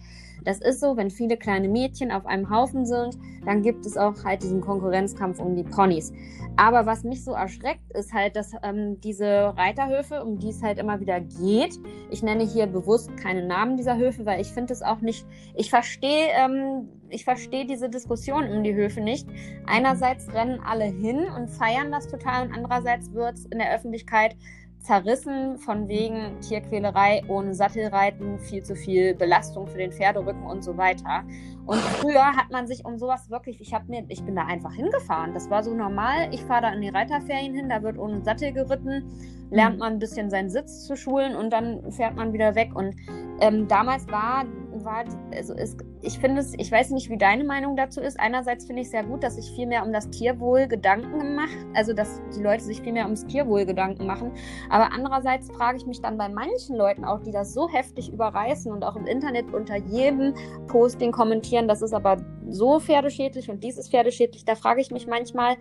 Das 0.45 0.61
ist 0.61 0.81
so, 0.81 0.97
wenn 0.97 1.11
viele 1.11 1.37
kleine 1.37 1.69
Mädchen 1.69 2.11
auf 2.11 2.27
einem 2.27 2.51
Haufen 2.51 2.87
sind, 2.87 3.19
dann 3.45 3.63
gibt 3.63 3.87
es 3.87 3.97
auch 3.97 4.25
halt 4.25 4.43
diesen 4.43 4.61
Konkurrenzkampf 4.61 5.39
um 5.39 5.57
die 5.57 5.65
Ponys. 5.65 6.13
Aber 6.57 6.85
was 6.85 7.03
mich 7.03 7.25
so 7.25 7.33
erschreckt, 7.33 7.91
ist 7.95 8.13
halt, 8.13 8.37
dass 8.37 8.53
ähm, 8.63 9.01
diese 9.01 9.55
Reiterhöfe, 9.57 10.23
um 10.23 10.39
die 10.39 10.51
es 10.51 10.63
halt 10.63 10.79
immer 10.79 11.01
wieder 11.01 11.21
geht, 11.21 11.79
ich 12.11 12.23
nenne 12.23 12.45
hier 12.45 12.67
bewusst 12.67 13.17
keine 13.17 13.45
Namen 13.47 13.77
dieser 13.77 13.97
Höfe, 13.97 14.27
weil 14.27 14.41
ich 14.41 14.49
finde 14.49 14.73
es 14.73 14.83
auch 14.83 15.01
nicht, 15.01 15.27
ich 15.55 15.71
verstehe, 15.71 16.29
ähm, 16.37 16.89
ich 17.09 17.25
verstehe 17.25 17.67
diese 17.67 17.89
Diskussion 17.89 18.49
um 18.49 18.63
die 18.63 18.75
Höfe 18.75 19.01
nicht. 19.01 19.27
Einerseits 19.67 20.33
rennen 20.33 20.61
alle 20.61 20.85
hin 20.85 21.27
und 21.37 21.49
feiern 21.49 21.91
das 21.91 22.09
total 22.09 22.47
und 22.47 22.55
andererseits 22.55 23.13
wird 23.13 23.35
es 23.35 23.47
in 23.47 23.59
der 23.59 23.75
Öffentlichkeit 23.75 24.37
zerrissen 24.83 25.59
von 25.59 25.89
wegen 25.89 26.41
Tierquälerei 26.41 27.23
ohne 27.29 27.55
Sattelreiten, 27.55 28.39
viel 28.39 28.63
zu 28.63 28.75
viel 28.75 29.15
Belastung 29.15 29.67
für 29.69 29.79
den 29.79 29.93
Pferderücken 29.93 30.45
und 30.45 30.63
so 30.63 30.77
weiter. 30.77 31.25
Und 31.67 31.79
früher 31.79 32.37
hat 32.37 32.51
man 32.51 32.67
sich 32.67 32.85
um 32.85 32.99
sowas 32.99 33.31
wirklich, 33.31 33.61
ich 33.61 33.73
habe 33.73 33.85
mir, 33.89 34.05
ich 34.09 34.25
bin 34.25 34.35
da 34.35 34.45
einfach 34.45 34.75
hingefahren. 34.75 35.33
Das 35.35 35.49
war 35.51 35.63
so 35.63 35.73
normal. 35.73 36.29
Ich 36.33 36.43
fahre 36.43 36.63
da 36.63 36.73
in 36.73 36.83
die 36.83 36.89
Reiterferien 36.89 37.55
hin, 37.55 37.69
da 37.69 37.83
wird 37.83 37.97
ohne 37.97 38.23
Sattel 38.25 38.53
geritten, 38.53 39.05
lernt 39.53 39.79
man 39.79 39.95
ein 39.95 39.99
bisschen 39.99 40.31
seinen 40.31 40.49
Sitz 40.49 40.87
zu 40.87 40.97
schulen 40.97 41.37
und 41.37 41.53
dann 41.53 41.93
fährt 41.93 42.17
man 42.17 42.33
wieder 42.33 42.55
weg. 42.55 42.75
Und 42.75 42.97
ähm, 43.41 43.69
damals 43.69 44.09
war, 44.09 44.47
war 44.85 45.05
also 45.35 45.55
es, 45.55 45.77
ich 46.01 46.19
finde 46.19 46.41
es, 46.41 46.55
ich 46.57 46.73
weiß 46.73 46.91
nicht, 46.91 47.11
wie 47.11 47.19
deine 47.19 47.45
Meinung 47.45 47.77
dazu 47.77 48.01
ist. 48.01 48.19
Einerseits 48.19 48.65
finde 48.65 48.83
ich 48.83 48.91
sehr 48.91 49.05
gut, 49.05 49.23
dass 49.23 49.37
sich 49.37 49.51
viel 49.55 49.67
mehr 49.67 49.85
um 49.85 49.93
das 49.93 50.09
Tierwohl 50.11 50.67
Gedanken 50.67 51.19
gemacht, 51.19 51.57
also 51.75 51.93
dass 51.93 52.21
die 52.35 52.43
Leute 52.43 52.65
sich 52.65 52.81
viel 52.81 52.95
mehr 52.95 53.05
ums 53.05 53.27
Tierwohl 53.27 53.67
Gedanken 53.67 54.07
machen. 54.07 54.33
Aber 54.71 54.91
andererseits 54.93 55.51
frage 55.51 55.77
ich 55.77 55.87
mich 55.87 56.01
dann 56.01 56.17
bei 56.17 56.29
manchen 56.29 56.77
Leuten 56.77 57.05
auch, 57.05 57.21
die 57.21 57.31
das 57.31 57.53
so 57.53 57.69
heftig 57.69 58.11
überreißen 58.11 58.73
und 58.73 58.85
auch 58.85 58.97
im 58.97 59.07
Internet 59.07 59.53
unter 59.53 59.77
jedem 59.77 60.35
Posting 60.67 61.13
kommentieren, 61.13 61.69
das 61.69 61.83
ist 61.83 61.93
aber 61.93 62.17
so 62.49 62.81
pferdeschädlich 62.81 63.51
und 63.51 63.63
dies 63.63 63.77
ist 63.77 63.91
pferdeschädlich. 63.91 64.45
Da 64.45 64.55
frage 64.55 64.81
ich 64.81 64.91
mich 64.91 65.07
manchmal, 65.07 65.57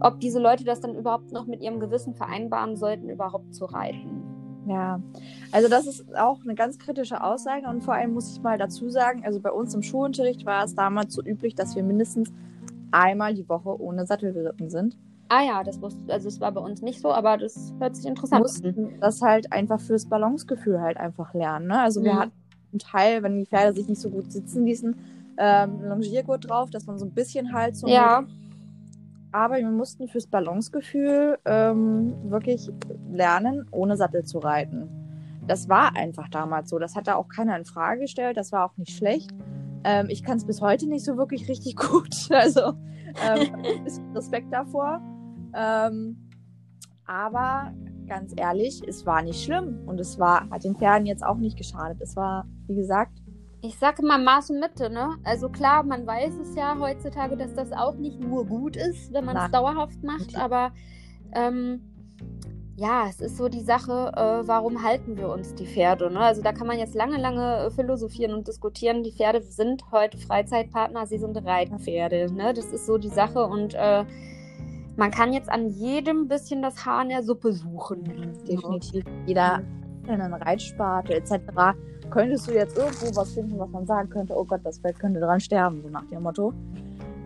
ob 0.00 0.20
diese 0.20 0.38
Leute 0.38 0.64
das 0.64 0.80
dann 0.80 0.94
überhaupt 0.94 1.32
noch 1.32 1.46
mit 1.46 1.60
ihrem 1.60 1.80
Gewissen 1.80 2.14
vereinbaren 2.14 2.76
sollten, 2.76 3.08
überhaupt 3.08 3.27
zu 3.50 3.64
reiten. 3.66 4.64
Ja, 4.66 5.00
also 5.50 5.68
das 5.68 5.86
ist 5.86 6.14
auch 6.16 6.40
eine 6.44 6.54
ganz 6.54 6.78
kritische 6.78 7.22
Aussage 7.22 7.66
und 7.68 7.82
vor 7.82 7.94
allem 7.94 8.12
muss 8.12 8.32
ich 8.36 8.42
mal 8.42 8.58
dazu 8.58 8.90
sagen, 8.90 9.22
also 9.24 9.40
bei 9.40 9.50
uns 9.50 9.72
im 9.74 9.82
Schulunterricht 9.82 10.44
war 10.44 10.64
es 10.64 10.74
damals 10.74 11.14
so 11.14 11.22
üblich, 11.22 11.54
dass 11.54 11.74
wir 11.74 11.82
mindestens 11.82 12.30
einmal 12.90 13.34
die 13.34 13.48
Woche 13.48 13.80
ohne 13.80 14.06
Sattel 14.06 14.32
geritten 14.32 14.68
sind. 14.68 14.96
Ah 15.30 15.42
ja, 15.42 15.62
das 15.62 15.80
wusste, 15.80 16.12
also 16.12 16.28
es 16.28 16.40
war 16.40 16.52
bei 16.52 16.60
uns 16.60 16.82
nicht 16.82 17.00
so, 17.00 17.12
aber 17.12 17.36
das 17.36 17.72
hört 17.78 17.96
sich 17.96 18.06
interessant 18.06 18.40
an. 18.40 18.42
mussten 18.42 18.90
das 19.00 19.20
halt 19.20 19.52
einfach 19.52 19.80
fürs 19.80 20.06
Balancegefühl 20.06 20.80
halt 20.80 20.96
einfach 20.96 21.34
lernen. 21.34 21.68
Ne? 21.68 21.80
Also 21.80 22.02
wir 22.02 22.14
Mhm. 22.14 22.18
hatten 22.18 22.32
einen 22.72 22.78
Teil, 22.78 23.22
wenn 23.22 23.38
die 23.38 23.46
Pferde 23.46 23.74
sich 23.74 23.88
nicht 23.88 24.00
so 24.00 24.10
gut 24.10 24.30
sitzen 24.32 24.64
ließen, 24.66 24.96
ähm, 25.38 25.82
Longiergurt 25.82 26.48
drauf, 26.48 26.70
dass 26.70 26.86
man 26.86 26.98
so 26.98 27.04
ein 27.06 27.10
bisschen 27.12 27.52
halt 27.52 27.76
so 27.76 27.88
Ja, 27.88 28.24
Aber 29.38 29.58
wir 29.58 29.70
mussten 29.70 30.08
fürs 30.08 30.26
Balancegefühl 30.26 31.38
ähm, 31.44 32.12
wirklich 32.28 32.68
lernen, 33.08 33.68
ohne 33.70 33.96
Sattel 33.96 34.24
zu 34.24 34.40
reiten. 34.40 34.88
Das 35.46 35.68
war 35.68 35.94
einfach 35.94 36.28
damals 36.28 36.70
so. 36.70 36.80
Das 36.80 36.96
hat 36.96 37.06
da 37.06 37.14
auch 37.14 37.28
keiner 37.28 37.56
in 37.56 37.64
Frage 37.64 38.00
gestellt. 38.00 38.36
Das 38.36 38.50
war 38.50 38.64
auch 38.64 38.76
nicht 38.76 38.96
schlecht. 38.96 39.30
Ähm, 39.84 40.08
ich 40.10 40.24
kann 40.24 40.38
es 40.38 40.44
bis 40.44 40.60
heute 40.60 40.88
nicht 40.88 41.04
so 41.04 41.16
wirklich 41.16 41.48
richtig 41.48 41.76
gut. 41.88 42.16
Also 42.30 42.72
ähm, 43.24 43.84
bisschen 43.84 44.10
Respekt 44.12 44.52
davor. 44.52 45.00
Ähm, 45.54 46.16
aber 47.06 47.72
ganz 48.08 48.34
ehrlich, 48.36 48.82
es 48.88 49.06
war 49.06 49.22
nicht 49.22 49.44
schlimm. 49.44 49.86
Und 49.86 50.00
es 50.00 50.18
war, 50.18 50.50
hat 50.50 50.64
den 50.64 50.74
Pferden 50.74 51.06
jetzt 51.06 51.24
auch 51.24 51.38
nicht 51.38 51.56
geschadet. 51.56 52.00
Es 52.00 52.16
war, 52.16 52.44
wie 52.66 52.74
gesagt, 52.74 53.12
ich 53.60 53.78
sage 53.78 54.02
immer 54.02 54.18
Maß 54.18 54.50
und 54.50 54.60
Mitte, 54.60 54.90
ne? 54.90 55.16
Also 55.24 55.48
klar, 55.48 55.82
man 55.82 56.06
weiß 56.06 56.34
es 56.42 56.54
ja 56.54 56.76
heutzutage, 56.78 57.36
dass 57.36 57.54
das 57.54 57.72
auch 57.72 57.96
nicht 57.96 58.20
nur 58.20 58.46
gut 58.46 58.76
ist, 58.76 59.12
wenn 59.12 59.24
man 59.24 59.36
es 59.36 59.50
dauerhaft 59.50 60.02
macht, 60.02 60.36
aber 60.36 60.72
ähm, 61.34 61.80
ja, 62.76 63.06
es 63.08 63.20
ist 63.20 63.36
so 63.36 63.48
die 63.48 63.60
Sache, 63.60 64.12
äh, 64.14 64.46
warum 64.46 64.84
halten 64.84 65.16
wir 65.16 65.28
uns 65.30 65.52
die 65.56 65.66
Pferde? 65.66 66.12
Ne? 66.12 66.20
Also 66.20 66.42
da 66.42 66.52
kann 66.52 66.68
man 66.68 66.78
jetzt 66.78 66.94
lange, 66.94 67.18
lange 67.18 67.66
äh, 67.66 67.70
philosophieren 67.72 68.32
und 68.32 68.46
diskutieren. 68.46 69.02
Die 69.02 69.10
Pferde 69.10 69.42
sind 69.42 69.82
heute 69.90 70.16
Freizeitpartner, 70.16 71.04
sie 71.04 71.18
sind 71.18 71.36
Reitpferde. 71.44 72.32
Ne? 72.32 72.54
Das 72.54 72.66
ist 72.66 72.86
so 72.86 72.96
die 72.96 73.08
Sache 73.08 73.44
und 73.44 73.74
äh, 73.74 74.04
man 74.96 75.10
kann 75.10 75.32
jetzt 75.32 75.50
an 75.50 75.68
jedem 75.70 76.28
bisschen 76.28 76.62
das 76.62 76.86
Haar 76.86 77.02
in 77.02 77.08
der 77.08 77.24
Suppe 77.24 77.52
suchen. 77.52 78.04
Definitiv. 78.46 79.04
Jeder 79.26 79.62
einzelnen 80.08 80.34
Reitsparte 80.34 81.14
etc. 81.14 81.32
könntest 82.10 82.48
du 82.48 82.52
jetzt 82.54 82.76
irgendwo 82.76 83.14
was 83.16 83.32
finden, 83.34 83.58
was 83.58 83.68
man 83.70 83.86
sagen 83.86 84.08
könnte, 84.10 84.34
oh 84.36 84.44
Gott, 84.44 84.60
das 84.64 84.78
Pferd 84.78 84.98
könnte 84.98 85.20
dran 85.20 85.40
sterben, 85.40 85.82
so 85.82 85.88
nach 85.88 86.04
dem 86.06 86.22
Motto. 86.22 86.52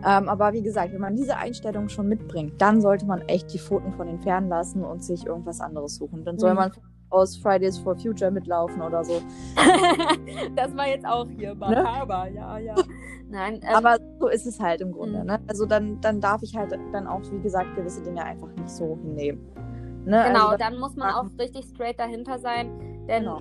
Ähm, 0.05 0.27
aber 0.27 0.51
wie 0.51 0.61
gesagt, 0.61 0.93
wenn 0.93 0.99
man 1.01 1.15
diese 1.15 1.37
Einstellung 1.37 1.87
schon 1.87 2.09
mitbringt, 2.09 2.61
dann 2.61 2.81
sollte 2.81 3.05
man 3.05 3.21
echt 3.21 3.53
die 3.53 3.59
Pfoten 3.59 3.93
von 3.93 4.07
den 4.07 4.19
Pferden 4.19 4.49
lassen 4.49 4.83
und 4.83 5.03
sich 5.03 5.25
irgendwas 5.25 5.61
anderes 5.61 5.95
suchen. 5.95 6.25
Dann 6.25 6.37
soll 6.37 6.51
Mhm. 6.51 6.57
man 6.57 6.71
aus 7.09 7.37
Fridays 7.37 7.77
for 7.77 7.95
Future 7.95 8.31
mitlaufen 8.31 8.81
oder 8.81 9.03
so. 9.03 9.21
das 10.55 10.75
war 10.75 10.87
jetzt 10.87 11.05
auch 11.05 11.27
hier 11.37 11.55
makaber, 11.55 12.27
ja, 12.27 12.57
ja. 12.57 12.75
Nein, 13.29 13.61
ähm, 13.61 13.75
Aber 13.75 13.97
so 14.19 14.27
ist 14.27 14.45
es 14.45 14.59
halt 14.59 14.81
im 14.81 14.91
Grunde. 14.91 15.19
Mhm. 15.19 15.25
Ne? 15.27 15.39
Also 15.47 15.65
dann, 15.65 16.01
dann 16.01 16.19
darf 16.19 16.41
ich 16.43 16.55
halt 16.55 16.77
dann 16.91 17.07
auch, 17.07 17.21
wie 17.31 17.39
gesagt, 17.39 17.75
gewisse 17.75 18.01
Dinge 18.01 18.23
einfach 18.23 18.49
nicht 18.57 18.69
so 18.69 18.97
hinnehmen. 19.01 19.41
Ne? 20.05 20.25
Genau, 20.27 20.47
also, 20.47 20.57
dann 20.57 20.77
muss 20.79 20.95
man 20.95 21.13
auch 21.13 21.27
richtig 21.39 21.65
straight 21.65 21.97
dahinter 21.99 22.39
sein. 22.39 22.69
Denn 23.07 23.23
Genau. 23.23 23.39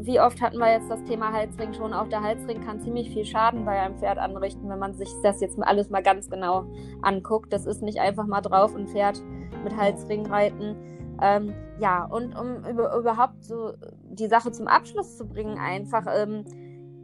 Wie 0.00 0.20
oft 0.20 0.40
hatten 0.40 0.58
wir 0.58 0.70
jetzt 0.70 0.90
das 0.90 1.02
Thema 1.04 1.32
Halsring 1.32 1.72
schon? 1.74 1.92
Auch 1.92 2.08
der 2.08 2.22
Halsring 2.22 2.60
kann 2.60 2.80
ziemlich 2.80 3.10
viel 3.10 3.24
Schaden 3.24 3.64
bei 3.64 3.80
einem 3.80 3.96
Pferd 3.96 4.18
anrichten, 4.18 4.68
wenn 4.68 4.78
man 4.78 4.94
sich 4.94 5.08
das 5.22 5.40
jetzt 5.40 5.58
alles 5.60 5.90
mal 5.90 6.02
ganz 6.02 6.30
genau 6.30 6.64
anguckt. 7.02 7.52
Das 7.52 7.66
ist 7.66 7.82
nicht 7.82 7.98
einfach 7.98 8.26
mal 8.26 8.40
drauf 8.40 8.74
ein 8.74 8.86
Pferd 8.86 9.22
mit 9.64 9.76
Halsring 9.76 10.26
reiten. 10.26 10.76
Ähm, 11.20 11.52
ja, 11.80 12.04
und 12.04 12.38
um 12.38 12.64
über, 12.64 12.96
überhaupt 12.96 13.44
so 13.44 13.72
die 14.10 14.28
Sache 14.28 14.52
zum 14.52 14.68
Abschluss 14.68 15.16
zu 15.16 15.26
bringen, 15.26 15.58
einfach, 15.58 16.06
ähm, 16.14 16.44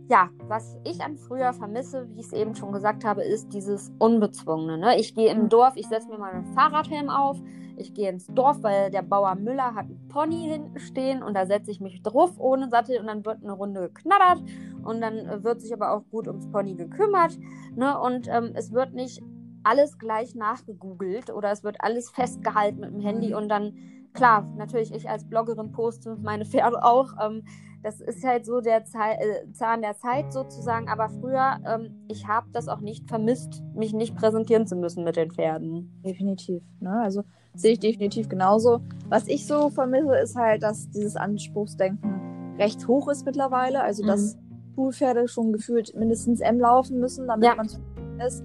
ja, 0.09 0.29
was 0.47 0.77
ich 0.85 1.03
an 1.03 1.17
früher 1.17 1.53
vermisse, 1.53 2.09
wie 2.11 2.21
ich 2.21 2.27
es 2.27 2.33
eben 2.33 2.55
schon 2.55 2.73
gesagt 2.73 3.05
habe, 3.05 3.23
ist 3.23 3.53
dieses 3.53 3.93
Unbezwungene. 3.99 4.79
Ne? 4.79 4.99
Ich 4.99 5.15
gehe 5.15 5.31
im 5.33 5.45
Mhm. 5.45 5.49
Dorf, 5.49 5.75
ich 5.77 5.89
setze 5.89 6.09
mir 6.09 6.19
mal 6.19 6.33
einen 6.33 6.55
Fahrradhelm 6.55 7.09
auf, 7.09 7.41
ich 7.77 7.95
gehe 7.95 8.09
ins 8.09 8.27
Dorf, 8.27 8.63
weil 8.63 8.91
der 8.91 9.03
Bauer 9.03 9.35
Müller 9.35 9.75
hat 9.75 9.87
einen 9.87 10.09
Pony 10.09 10.49
hinten 10.49 10.79
stehen 10.79 11.23
und 11.23 11.35
da 11.35 11.47
setze 11.47 11.71
ich 11.71 11.81
mich 11.81 12.03
drauf 12.03 12.33
ohne 12.39 12.69
Sattel 12.69 12.99
und 13.01 13.07
dann 13.07 13.25
wird 13.25 13.43
eine 13.43 13.53
Runde 13.53 13.81
geknattert 13.83 14.43
und 14.83 15.01
dann 15.01 15.19
äh, 15.27 15.43
wird 15.45 15.61
sich 15.61 15.73
aber 15.73 15.93
auch 15.93 16.03
gut 16.11 16.29
ums 16.29 16.51
Pony 16.51 16.75
gekümmert. 16.75 17.39
Ne? 17.77 17.99
Und 17.99 18.29
ähm, 18.29 18.53
es 18.55 18.73
wird 18.73 18.95
nicht 18.95 19.23
alles 19.65 19.99
gleich 19.99 20.35
nachgegoogelt 20.35 21.31
oder 21.31 21.51
es 21.51 21.65
wird 21.65 21.77
alles 21.81 22.11
festgehalten 22.11 22.81
mit 22.81 22.91
dem 22.91 23.01
Handy 23.01 23.29
Mhm. 23.29 23.37
und 23.37 23.49
dann, 23.49 23.73
klar, 24.13 24.47
natürlich 24.57 24.93
ich 24.95 25.09
als 25.09 25.25
Bloggerin 25.29 25.73
poste 25.73 26.17
meine 26.23 26.45
Pferde 26.45 26.83
auch. 26.85 27.13
Ähm, 27.21 27.43
das 27.83 28.01
ist 28.01 28.25
halt 28.25 28.47
so 28.47 28.61
der 28.63 28.79
äh, 28.79 29.53
Zahn 29.53 29.83
der 29.83 29.97
Zeit 29.97 30.33
sozusagen, 30.33 30.89
aber 30.89 31.11
früher, 31.11 31.61
ähm, 31.67 32.07
ich 32.09 32.27
habe 32.27 32.49
das 32.53 32.69
auch 32.69 32.81
nicht 32.81 33.09
vermisst, 33.09 33.63
mich 33.75 33.93
nicht 33.93 34.17
präsentieren 34.17 34.67
zu 34.67 34.75
müssen 34.77 35.05
mit 35.05 35.17
den 35.17 35.31
Pferden. 35.31 36.01
Definitiv. 36.03 36.63
Ne? 36.81 37.01
Also 37.03 37.25
sehe 37.55 37.73
ich 37.73 37.79
definitiv 37.81 38.29
genauso. 38.29 38.81
Was 39.09 39.29
ich 39.29 39.47
so 39.47 39.71
vermisse, 39.71 40.17
ist 40.17 40.37
halt, 40.37 40.63
dass 40.63 40.89
dieses 40.91 41.17
Anspruchsdenken 41.17 42.55
recht 42.59 42.87
hoch 42.89 43.09
ist 43.09 43.25
mittlerweile. 43.25 43.83
Also 43.83 44.05
dass 44.07 44.37
Schulpferde 44.75 45.29
schon 45.29 45.53
gefühlt 45.53 45.95
mindestens 45.97 46.41
M 46.41 46.59
laufen 46.59 46.99
müssen, 46.99 47.27
damit 47.29 47.45
Ja. 47.45 47.55
man 47.55 47.69
zufrieden 47.69 48.21
ist. 48.27 48.43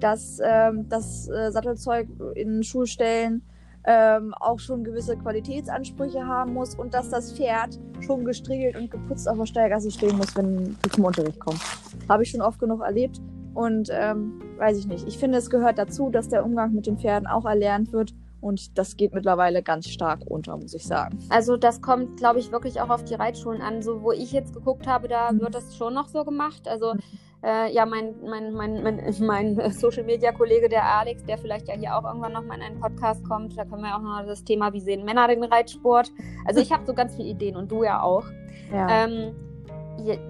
Dass 0.00 0.38
ähm, 0.42 0.86
das 0.88 1.28
äh, 1.28 1.50
Sattelzeug 1.50 2.08
in 2.34 2.62
Schulstellen 2.62 3.42
ähm, 3.84 4.34
auch 4.34 4.58
schon 4.58 4.84
gewisse 4.84 5.16
Qualitätsansprüche 5.16 6.26
haben 6.26 6.52
muss 6.54 6.74
und 6.74 6.92
dass 6.92 7.08
das 7.08 7.32
Pferd 7.32 7.78
schon 8.00 8.24
gestriegelt 8.26 8.76
und 8.76 8.90
geputzt 8.90 9.26
auf 9.28 9.38
der 9.38 9.46
Steilgasse 9.46 9.90
stehen 9.90 10.16
muss, 10.18 10.36
wenn 10.36 10.76
du 10.82 10.90
zum 10.90 11.04
Unterricht 11.04 11.38
kommst. 11.40 11.62
Habe 12.08 12.22
ich 12.22 12.30
schon 12.30 12.42
oft 12.42 12.58
genug 12.58 12.82
erlebt. 12.82 13.20
Und 13.52 13.88
ähm, 13.90 14.40
weiß 14.58 14.78
ich 14.78 14.86
nicht. 14.86 15.06
Ich 15.08 15.18
finde, 15.18 15.38
es 15.38 15.50
gehört 15.50 15.76
dazu, 15.78 16.08
dass 16.10 16.28
der 16.28 16.44
Umgang 16.44 16.72
mit 16.72 16.86
den 16.86 16.98
Pferden 16.98 17.26
auch 17.26 17.44
erlernt 17.46 17.92
wird. 17.92 18.14
Und 18.40 18.78
das 18.78 18.96
geht 18.96 19.12
mittlerweile 19.14 19.62
ganz 19.62 19.88
stark 19.88 20.20
unter, 20.26 20.56
muss 20.56 20.72
ich 20.74 20.86
sagen. 20.86 21.18
Also 21.28 21.56
das 21.56 21.82
kommt, 21.82 22.16
glaube 22.16 22.38
ich, 22.38 22.50
wirklich 22.52 22.80
auch 22.80 22.88
auf 22.90 23.04
die 23.04 23.14
Reitschulen 23.14 23.60
an. 23.60 23.82
So, 23.82 24.02
wo 24.02 24.12
ich 24.12 24.32
jetzt 24.32 24.54
geguckt 24.54 24.86
habe, 24.86 25.08
da 25.08 25.30
Mhm. 25.32 25.40
wird 25.40 25.54
das 25.54 25.76
schon 25.76 25.94
noch 25.94 26.08
so 26.08 26.24
gemacht. 26.24 26.66
Also 26.66 26.94
äh, 27.42 27.72
ja, 27.72 27.86
mein, 27.86 28.14
mein, 28.24 28.52
mein, 28.52 28.82
mein, 28.82 29.14
mein 29.20 29.70
Social-Media-Kollege, 29.72 30.68
der 30.68 30.84
Alex, 30.84 31.24
der 31.24 31.38
vielleicht 31.38 31.68
ja 31.68 31.74
hier 31.74 31.96
auch 31.96 32.04
irgendwann 32.04 32.32
noch 32.32 32.44
mal 32.44 32.56
in 32.56 32.62
einen 32.62 32.80
Podcast 32.80 33.22
kommt, 33.28 33.56
da 33.58 33.64
können 33.64 33.82
wir 33.82 33.94
auch 33.96 34.02
noch 34.02 34.24
das 34.26 34.44
Thema, 34.44 34.72
wie 34.72 34.80
sehen 34.80 35.04
Männer 35.04 35.28
den 35.28 35.44
Reitsport. 35.44 36.10
Also 36.46 36.60
ich 36.60 36.72
habe 36.72 36.84
so 36.86 36.94
ganz 36.94 37.14
viele 37.16 37.28
Ideen 37.28 37.56
und 37.56 37.70
du 37.70 37.82
ja 37.84 38.02
auch. 38.02 38.24
Ja. 38.72 39.04
Ähm, 39.04 39.34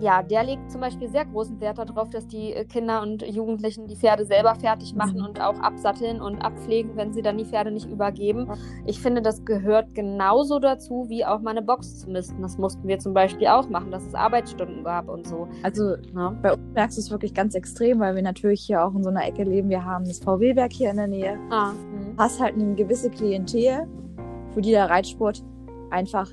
ja, 0.00 0.22
der 0.22 0.44
legt 0.44 0.70
zum 0.70 0.80
Beispiel 0.80 1.08
sehr 1.08 1.24
großen 1.24 1.60
Wert 1.60 1.78
darauf, 1.78 2.10
dass 2.10 2.26
die 2.26 2.52
äh, 2.52 2.64
Kinder 2.64 3.02
und 3.02 3.22
Jugendlichen 3.22 3.86
die 3.86 3.96
Pferde 3.96 4.24
selber 4.24 4.54
fertig 4.54 4.94
machen 4.94 5.18
Mhm. 5.18 5.24
und 5.26 5.40
auch 5.40 5.58
absatteln 5.60 6.20
und 6.20 6.38
abpflegen, 6.38 6.96
wenn 6.96 7.12
sie 7.12 7.22
dann 7.22 7.38
die 7.38 7.44
Pferde 7.44 7.70
nicht 7.70 7.90
übergeben. 7.90 8.46
Ja. 8.48 8.54
Ich 8.86 9.00
finde, 9.00 9.22
das 9.22 9.44
gehört 9.44 9.94
genauso 9.94 10.58
dazu, 10.58 11.06
wie 11.08 11.24
auch 11.24 11.40
mal 11.40 11.50
eine 11.50 11.62
Box 11.62 11.98
zu 12.00 12.10
misten. 12.10 12.42
Das 12.42 12.58
mussten 12.58 12.86
wir 12.88 12.98
zum 12.98 13.14
Beispiel 13.14 13.46
auch 13.48 13.68
machen, 13.68 13.90
dass 13.90 14.04
es 14.06 14.14
Arbeitsstunden 14.14 14.84
gab 14.84 15.08
und 15.08 15.26
so. 15.26 15.48
also 15.62 15.96
Ne? 16.12 16.36
bei 16.42 16.52
uns 16.52 16.60
merkst 16.74 16.96
du 16.98 17.00
es 17.00 17.10
wirklich 17.10 17.34
ganz 17.34 17.54
extrem, 17.54 18.00
weil 18.00 18.14
wir 18.14 18.22
natürlich 18.22 18.60
hier 18.62 18.84
auch 18.84 18.94
in 18.94 19.02
so 19.02 19.10
einer 19.10 19.24
Ecke 19.26 19.44
leben. 19.44 19.68
Wir 19.68 19.84
haben 19.84 20.04
das 20.04 20.18
VW-Werk 20.18 20.72
hier 20.72 20.90
in 20.90 20.96
der 20.96 21.06
Nähe. 21.08 21.38
Ah, 21.50 21.70
hm. 21.70 22.14
Hast 22.18 22.40
halt 22.40 22.54
eine 22.54 22.74
gewisse 22.74 23.10
Klientel, 23.10 23.86
für 24.52 24.60
die 24.60 24.70
der 24.70 24.90
Reitsport 24.90 25.42
einfach 25.90 26.28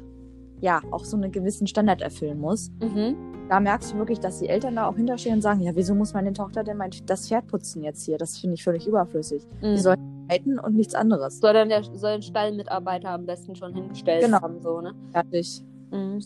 ja 0.60 0.82
auch 0.92 1.04
so 1.06 1.16
einen 1.18 1.32
gewissen 1.32 1.68
Standard 1.68 2.02
erfüllen 2.02 2.40
muss. 2.40 2.72
mhm. 2.82 3.16
Da 3.50 3.62
merkst 3.62 3.94
du 3.94 3.98
wirklich, 3.98 4.20
dass 4.20 4.40
die 4.40 4.50
Eltern 4.50 4.76
da 4.76 4.88
auch 4.90 4.96
hinterstehen 4.98 5.36
und 5.36 5.42
sagen, 5.42 5.62
ja, 5.62 5.74
wieso 5.74 5.96
muss 5.96 6.14
meine 6.14 6.34
Tochter 6.34 6.64
denn 6.66 6.76
mein, 6.78 6.92
das 7.06 7.28
Pferd 7.30 7.48
putzen 7.48 7.82
jetzt 7.84 8.04
hier? 8.06 8.18
Das 8.18 8.38
finde 8.38 8.56
ich 8.56 8.64
völlig 8.64 8.86
überflüssig. 8.86 9.48
Die 9.62 9.68
Mhm. 9.68 9.78
soll 9.78 9.96
reiten 10.30 10.60
und 10.60 10.76
nichts 10.76 10.94
anderes. 10.94 11.40
Soll 11.40 11.54
dann 11.54 11.70
der 11.70 11.82
soll 11.84 12.10
ein 12.12 12.22
Stallmitarbeiter 12.22 13.10
am 13.12 13.26
besten 13.26 13.56
schon 13.56 13.74
hingestellt 13.74 14.26
Genau. 14.26 14.42
haben, 14.42 14.62
so, 14.62 14.82
ne? 14.82 14.94
Fertig. 15.14 15.64
Mhm. 15.92 16.20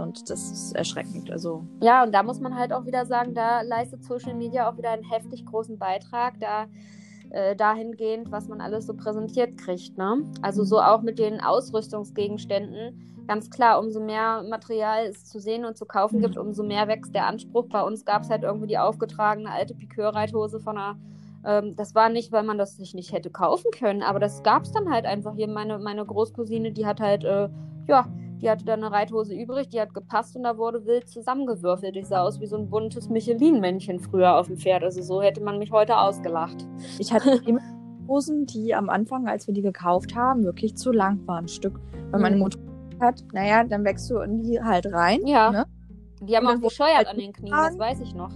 Und 0.00 0.28
das 0.28 0.50
ist 0.50 0.72
erschreckend. 0.74 1.30
Also 1.30 1.62
Ja, 1.80 2.02
und 2.02 2.12
da 2.12 2.24
muss 2.24 2.40
man 2.40 2.56
halt 2.56 2.72
auch 2.72 2.84
wieder 2.84 3.06
sagen, 3.06 3.32
da 3.32 3.62
leistet 3.62 4.02
Social 4.04 4.34
Media 4.34 4.68
auch 4.68 4.76
wieder 4.76 4.90
einen 4.90 5.04
heftig 5.08 5.46
großen 5.46 5.78
Beitrag, 5.78 6.40
da 6.40 6.66
äh, 7.30 7.54
dahingehend, 7.54 8.32
was 8.32 8.48
man 8.48 8.60
alles 8.60 8.86
so 8.86 8.94
präsentiert 8.94 9.56
kriegt. 9.56 9.96
Ne? 9.96 10.24
Also 10.42 10.64
so 10.64 10.80
auch 10.80 11.02
mit 11.02 11.20
den 11.20 11.40
Ausrüstungsgegenständen. 11.40 13.19
Ganz 13.30 13.48
klar, 13.48 13.78
umso 13.78 14.00
mehr 14.00 14.42
Material 14.42 15.04
es 15.06 15.24
zu 15.24 15.38
sehen 15.38 15.64
und 15.64 15.76
zu 15.76 15.86
kaufen 15.86 16.16
Mhm. 16.18 16.22
gibt, 16.22 16.36
umso 16.36 16.64
mehr 16.64 16.88
wächst 16.88 17.14
der 17.14 17.26
Anspruch. 17.28 17.66
Bei 17.68 17.80
uns 17.80 18.04
gab 18.04 18.22
es 18.22 18.28
halt 18.28 18.42
irgendwie 18.42 18.66
die 18.66 18.76
aufgetragene 18.76 19.48
alte 19.52 19.72
Piqueur-Reithose 19.72 20.58
von 20.58 20.76
einer 20.76 20.96
ähm, 21.46 21.76
das 21.76 21.94
war 21.94 22.08
nicht, 22.08 22.32
weil 22.32 22.42
man 22.42 22.58
das 22.58 22.76
sich 22.76 22.92
nicht 22.92 23.12
hätte 23.12 23.30
kaufen 23.30 23.70
können, 23.70 24.02
aber 24.02 24.18
das 24.18 24.42
gab 24.42 24.64
es 24.64 24.72
dann 24.72 24.90
halt 24.92 25.06
einfach 25.06 25.34
hier. 25.36 25.46
Meine, 25.48 25.78
meine 25.78 26.04
Großcousine, 26.04 26.72
die 26.72 26.84
hat 26.86 27.00
halt, 27.00 27.22
äh, 27.24 27.48
ja, 27.88 28.04
die 28.42 28.50
hatte 28.50 28.64
dann 28.64 28.82
eine 28.84 28.92
Reithose 28.92 29.32
übrig, 29.34 29.68
die 29.68 29.80
hat 29.80 29.94
gepasst 29.94 30.34
und 30.36 30.42
da 30.42 30.58
wurde 30.58 30.84
wild 30.84 31.08
zusammengewürfelt. 31.08 31.94
Ich 31.96 32.08
sah 32.08 32.22
aus 32.24 32.40
wie 32.40 32.46
so 32.46 32.56
ein 32.58 32.68
buntes 32.68 33.08
Michelin-Männchen 33.08 34.00
früher 34.00 34.36
auf 34.36 34.48
dem 34.48 34.56
Pferd. 34.58 34.82
Also 34.82 35.00
so 35.02 35.22
hätte 35.22 35.40
man 35.40 35.58
mich 35.58 35.70
heute 35.70 35.96
ausgelacht. 35.96 36.66
ich 36.98 37.10
hatte 37.12 37.30
immer 37.46 37.60
Hosen, 38.08 38.44
die 38.44 38.74
am 38.74 38.90
Anfang, 38.90 39.28
als 39.28 39.46
wir 39.46 39.54
die 39.54 39.62
gekauft 39.62 40.16
haben, 40.16 40.42
wirklich 40.44 40.76
zu 40.76 40.90
lang 40.90 41.20
waren, 41.26 41.44
ein 41.44 41.48
Stück. 41.48 41.78
Weil 42.10 42.20
meine 42.20 42.34
Mhm. 42.36 42.42
Mutter 42.42 42.58
hat, 43.00 43.22
naja, 43.32 43.64
dann 43.64 43.84
wächst 43.84 44.10
du 44.10 44.18
in 44.18 44.42
die 44.42 44.60
halt 44.62 44.86
rein. 44.92 45.26
Ja. 45.26 45.50
Ne? 45.50 45.66
Die 46.22 46.36
haben 46.36 46.46
auch 46.46 46.60
gescheuert 46.60 46.96
halt 46.96 47.08
an 47.08 47.16
den 47.18 47.32
Knien, 47.32 47.52
das 47.52 47.78
weiß 47.78 48.00
ich 48.00 48.14
noch. 48.14 48.30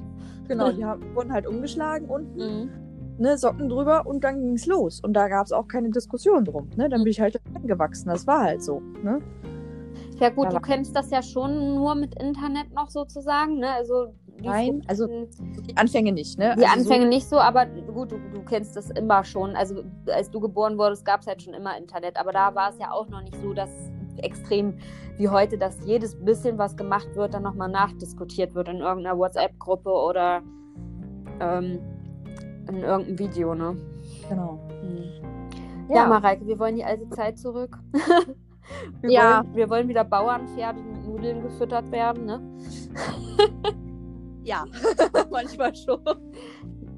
Genau, 0.48 0.72
die 0.77 0.85
haben, 0.85 1.14
wurden 1.14 1.33
halt 1.33 1.46
umgeschlagen 1.46 2.09
unten, 2.09 2.38
Mhm. 2.64 2.70
ne, 3.18 3.37
Socken 3.38 3.68
drüber 3.68 4.07
und 4.07 4.24
dann 4.24 4.40
ging's 4.40 4.66
los. 4.66 5.00
Und 5.00 5.12
da 5.14 5.29
gab's 5.29 5.53
auch 5.53 5.68
keine 5.68 5.90
Diskussion 5.90 6.44
drum. 6.44 6.70
Ne? 6.77 6.88
Dann 6.88 7.03
bin 7.03 7.11
ich 7.11 7.20
halt 7.20 7.40
gewachsen. 7.62 8.09
Das 8.09 8.27
war 8.27 8.42
halt 8.42 8.62
so. 8.62 8.81
Ne? 9.03 9.20
Ja 10.20 10.31
gut, 10.31 10.53
du 10.53 10.61
kennst 10.61 10.94
das 10.96 11.11
ja 11.11 11.22
schon 11.22 11.74
nur 11.74 11.94
mit 11.94 12.14
Internet 12.20 12.72
noch 12.72 12.88
sozusagen, 12.88 13.59
ne? 13.59 13.70
Also 13.72 14.14
Nein, 14.42 14.83
also 14.88 15.07
Fotos- 15.07 15.62
die 15.68 15.77
Anfänge 15.77 16.12
nicht. 16.12 16.38
Ne? 16.38 16.55
Die 16.59 16.64
also 16.66 16.81
Anfänge 16.81 17.07
nicht 17.07 17.29
so, 17.29 17.38
aber 17.38 17.66
gut, 17.66 18.12
du, 18.12 18.18
du 18.33 18.42
kennst 18.44 18.77
das 18.77 18.90
immer 18.90 19.24
schon. 19.24 19.55
Also 19.57 19.83
als 20.12 20.31
du 20.31 20.40
geboren 20.40 20.77
wurdest, 20.79 21.05
gab 21.05 21.20
es 21.20 21.27
halt 21.27 21.42
schon 21.42 21.55
immer 21.55 21.77
Internet. 21.77 22.16
Aber 22.16 22.33
da 22.33 22.55
war 22.55 22.70
es 22.70 22.79
ja 22.79 22.90
auch 22.92 23.09
noch 23.09 23.22
nicht 23.22 23.37
so, 23.40 23.53
dass 23.55 23.70
extrem 24.18 24.74
wie 25.16 25.29
heute, 25.29 25.59
dass 25.59 25.85
jedes 25.85 26.16
bisschen, 26.24 26.59
was 26.59 26.77
gemacht 26.77 27.09
wird, 27.14 27.35
dann 27.35 27.42
nochmal 27.42 27.68
nachdiskutiert 27.70 28.55
wird 28.55 28.68
in 28.68 28.79
irgendeiner 28.79 29.16
WhatsApp-Gruppe 29.18 29.90
oder 29.90 30.42
ähm, 31.40 31.79
in 32.68 32.77
irgendeinem 32.77 33.18
Video, 33.18 33.55
ne? 33.55 33.77
Genau. 34.29 34.59
Hm. 34.81 35.05
Ja, 35.88 35.96
Ja. 35.96 36.07
Mareike, 36.09 36.46
wir 36.46 36.59
wollen 36.59 36.77
die 36.77 36.85
alte 36.85 37.09
Zeit 37.11 37.38
zurück. 37.38 37.79
wir, 39.03 39.11
Ja. 39.11 39.42
wollen, 39.44 39.55
wir 39.57 39.70
wollen 39.70 39.88
wieder 39.88 40.05
Bauernpferde 40.05 40.81
mit 40.81 41.07
Nudeln 41.07 41.42
gefüttert 41.42 41.90
werden, 41.92 42.24
ne? 42.27 42.40
Ja, 44.42 44.64
manchmal 45.31 45.74
schon. 45.74 46.00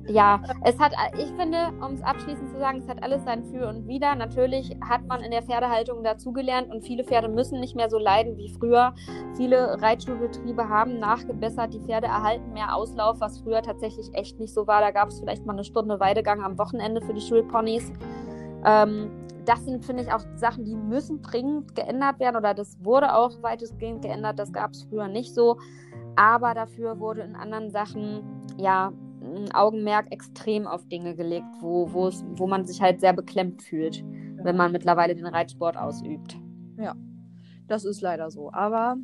Ja, 0.09 0.40
es 0.62 0.79
hat, 0.79 0.92
ich 1.19 1.33
finde, 1.33 1.73
um 1.81 1.95
es 1.95 2.03
abschließend 2.03 2.51
zu 2.51 2.59
sagen, 2.59 2.79
es 2.79 2.88
hat 2.88 3.03
alles 3.03 3.25
sein 3.25 3.45
Für 3.45 3.69
und 3.69 3.88
Wider. 3.88 4.14
Natürlich 4.14 4.77
hat 4.88 5.05
man 5.07 5.21
in 5.21 5.33
der 5.33 5.42
Pferdehaltung 5.42 6.05
dazugelernt 6.05 6.71
und 6.71 6.85
viele 6.85 7.03
Pferde 7.03 7.29
müssen 7.29 7.59
nicht 7.59 7.75
mehr 7.75 7.90
so 7.90 7.99
leiden 7.99 8.37
wie 8.37 8.49
früher. 8.49 8.95
Viele 9.37 9.81
Reitschulbetriebe 9.83 10.69
haben 10.69 11.01
nachgebessert, 11.01 11.75
die 11.75 11.81
Pferde 11.81 12.07
erhalten 12.07 12.53
mehr 12.53 12.77
Auslauf, 12.77 13.21
was 13.21 13.40
früher 13.40 13.62
tatsächlich 13.62 14.09
echt 14.14 14.38
nicht 14.38 14.55
so 14.55 14.69
war. 14.69 14.81
Da 14.81 14.92
gab 14.92 15.09
es 15.09 15.19
vielleicht 15.19 15.45
mal 15.45 15.55
eine 15.55 15.64
Stunde 15.64 15.99
Weidegang 15.99 16.40
am 16.40 16.57
Wochenende 16.57 17.01
für 17.01 17.14
die 17.14 17.21
Schulponys. 17.21 17.92
Ähm, 18.64 19.11
das 19.45 19.64
sind, 19.64 19.85
finde 19.85 20.05
ich, 20.05 20.12
auch 20.12 20.23
Sachen, 20.35 20.64
die 20.64 20.77
müssen 20.77 21.23
dringend 21.23 21.75
geändert 21.75 22.21
werden 22.21 22.37
oder 22.37 22.55
das 22.55 22.77
wurde 22.85 23.14
auch 23.14 23.42
weitestgehend 23.42 24.03
geändert. 24.03 24.38
Das 24.38 24.53
gab 24.53 24.73
es 24.73 24.85
früher 24.85 25.09
nicht 25.09 25.35
so. 25.35 25.57
Aber 26.16 26.55
dafür 26.55 26.99
wurde 26.99 27.23
in 27.23 27.37
anderen 27.37 27.71
Sachen, 27.71 28.23
ja, 28.57 28.92
ein 29.34 29.54
Augenmerk 29.54 30.12
extrem 30.12 30.66
auf 30.66 30.86
Dinge 30.88 31.14
gelegt, 31.14 31.46
wo, 31.60 31.92
wo 31.92 32.46
man 32.46 32.64
sich 32.64 32.80
halt 32.80 33.00
sehr 33.00 33.12
beklemmt 33.12 33.62
fühlt, 33.62 33.96
ja. 33.96 34.04
wenn 34.44 34.56
man 34.56 34.72
mittlerweile 34.72 35.14
den 35.14 35.26
Reitsport 35.26 35.76
ausübt. 35.76 36.38
Ja, 36.78 36.94
das 37.66 37.84
ist 37.84 38.00
leider 38.00 38.30
so. 38.30 38.52
Aber 38.52 38.96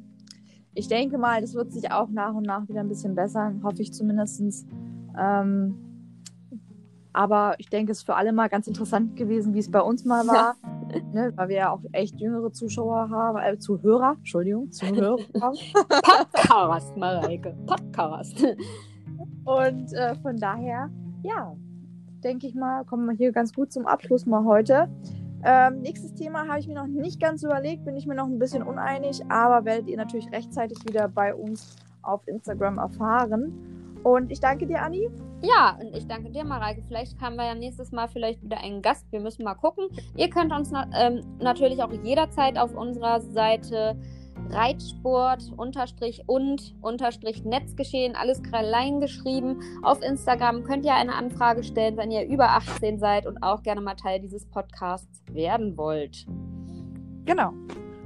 ich 0.74 0.88
denke 0.88 1.18
mal, 1.18 1.40
das 1.40 1.54
wird 1.54 1.72
sich 1.72 1.90
auch 1.90 2.08
nach 2.08 2.35
und 2.35 2.46
nach 2.46 2.68
wieder 2.68 2.80
ein 2.80 2.88
bisschen 2.88 3.14
bessern, 3.14 3.62
hoffe 3.62 3.82
ich 3.82 3.92
zumindest. 3.92 4.66
Ähm, 5.18 5.92
aber 7.12 7.54
ich 7.58 7.68
denke, 7.68 7.92
es 7.92 7.98
ist 7.98 8.04
für 8.04 8.14
alle 8.14 8.32
mal 8.32 8.48
ganz 8.48 8.66
interessant 8.66 9.16
gewesen, 9.16 9.52
wie 9.54 9.58
es 9.58 9.70
bei 9.70 9.80
uns 9.80 10.04
mal 10.04 10.26
war. 10.26 10.56
Ja. 10.62 11.00
Ne, 11.12 11.32
weil 11.37 11.48
wir 11.48 11.56
ja 11.56 11.70
auch 11.70 11.80
echt 11.92 12.20
jüngere 12.20 12.52
Zuschauer 12.52 13.08
haben, 13.08 13.38
äh, 13.38 13.58
Zuhörer, 13.58 14.16
Entschuldigung, 14.18 14.70
Zuhörer 14.72 15.16
haben. 15.40 15.56
Podcast, 16.32 16.96
Mareike, 16.96 17.56
Podcast. 17.66 18.44
Und 19.44 19.92
äh, 19.92 20.14
von 20.16 20.37
daher, 20.37 20.90
ja, 21.22 21.57
denke 22.22 22.46
ich 22.46 22.55
mal, 22.55 22.85
kommen 22.85 23.07
wir 23.07 23.16
hier 23.16 23.33
ganz 23.33 23.52
gut 23.52 23.72
zum 23.72 23.87
Abschluss 23.87 24.26
mal 24.26 24.44
heute. 24.44 24.88
Ähm, 25.44 25.81
nächstes 25.81 26.14
Thema 26.14 26.46
habe 26.46 26.61
ich 26.61 26.68
mir 26.68 26.74
noch 26.74 26.87
nicht 26.87 27.20
ganz 27.20 27.42
überlegt, 27.42 27.85
bin 27.85 27.96
ich 27.96 28.07
mir 28.07 28.14
noch 28.14 28.26
ein 28.26 28.38
bisschen 28.38 28.62
uneinig, 28.62 29.22
aber 29.28 29.64
werdet 29.64 29.88
ihr 29.88 29.96
natürlich 29.96 30.31
rechtzeitig 30.31 30.78
wieder 30.87 31.09
bei 31.09 31.35
uns 31.35 31.76
auf 32.02 32.26
Instagram 32.28 32.78
erfahren. 32.78 33.52
Und 34.05 34.33
ich 34.33 34.40
danke 34.40 34.66
dir, 34.66 34.83
Anni. 34.83 35.09
Ja, 35.42 35.76
und 35.81 35.96
ich 35.96 36.07
danke 36.07 36.31
dir, 36.31 36.44
Mareike. 36.44 36.83
Vielleicht 36.87 37.20
haben 37.20 37.37
wir 37.37 37.46
ja 37.46 37.55
nächstes 37.55 37.92
Mal 37.92 38.09
vielleicht 38.09 38.42
wieder 38.42 38.59
einen 38.59 38.83
Gast. 38.83 39.05
Wir 39.11 39.20
müssen 39.20 39.44
mal 39.44 39.55
gucken. 39.55 39.88
Ihr 40.16 40.28
könnt 40.28 40.52
uns 40.52 40.70
na 40.70 40.88
ähm, 40.94 41.20
natürlich 41.40 41.83
auch 41.83 41.92
jederzeit 42.05 42.59
auf 42.59 42.74
unserer 42.74 43.20
Seite 43.20 43.96
Reitsport 44.50 45.52
unterstrich 45.57 46.22
und 46.26 46.74
unterstrich 46.81 47.44
Netzgeschehen, 47.44 48.14
alles 48.16 48.42
klein 48.42 49.00
geschrieben. 49.00 49.61
Auf 49.83 50.02
Instagram 50.02 50.64
könnt 50.64 50.85
ihr 50.85 50.94
eine 50.94 51.14
Anfrage 51.14 51.62
stellen, 51.62 51.96
wenn 51.96 52.11
ihr 52.11 52.26
über 52.26 52.50
18 52.50 52.98
seid 52.98 53.26
und 53.26 53.42
auch 53.42 53.62
gerne 53.62 53.81
mal 53.81 53.94
Teil 53.94 54.20
dieses 54.20 54.46
Podcasts 54.46 55.22
werden 55.33 55.76
wollt. 55.76 56.26
Genau. 57.24 57.52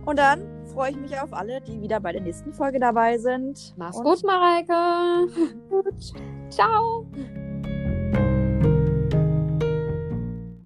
Und 0.05 0.19
dann 0.19 0.47
freue 0.67 0.93
ich 0.93 0.97
mich 0.97 1.21
auf 1.21 1.33
alle, 1.33 1.61
die 1.63 1.81
wieder 1.81 2.01
bei 2.01 2.13
der 2.13 2.23
nächsten 2.23 2.53
Folge 2.53 2.79
dabei 2.79 3.19
sind. 3.19 3.75
Mach's 3.77 3.97
und 3.97 4.05
gut, 4.05 4.23
Mareike. 4.25 5.27
Ciao. 6.49 7.07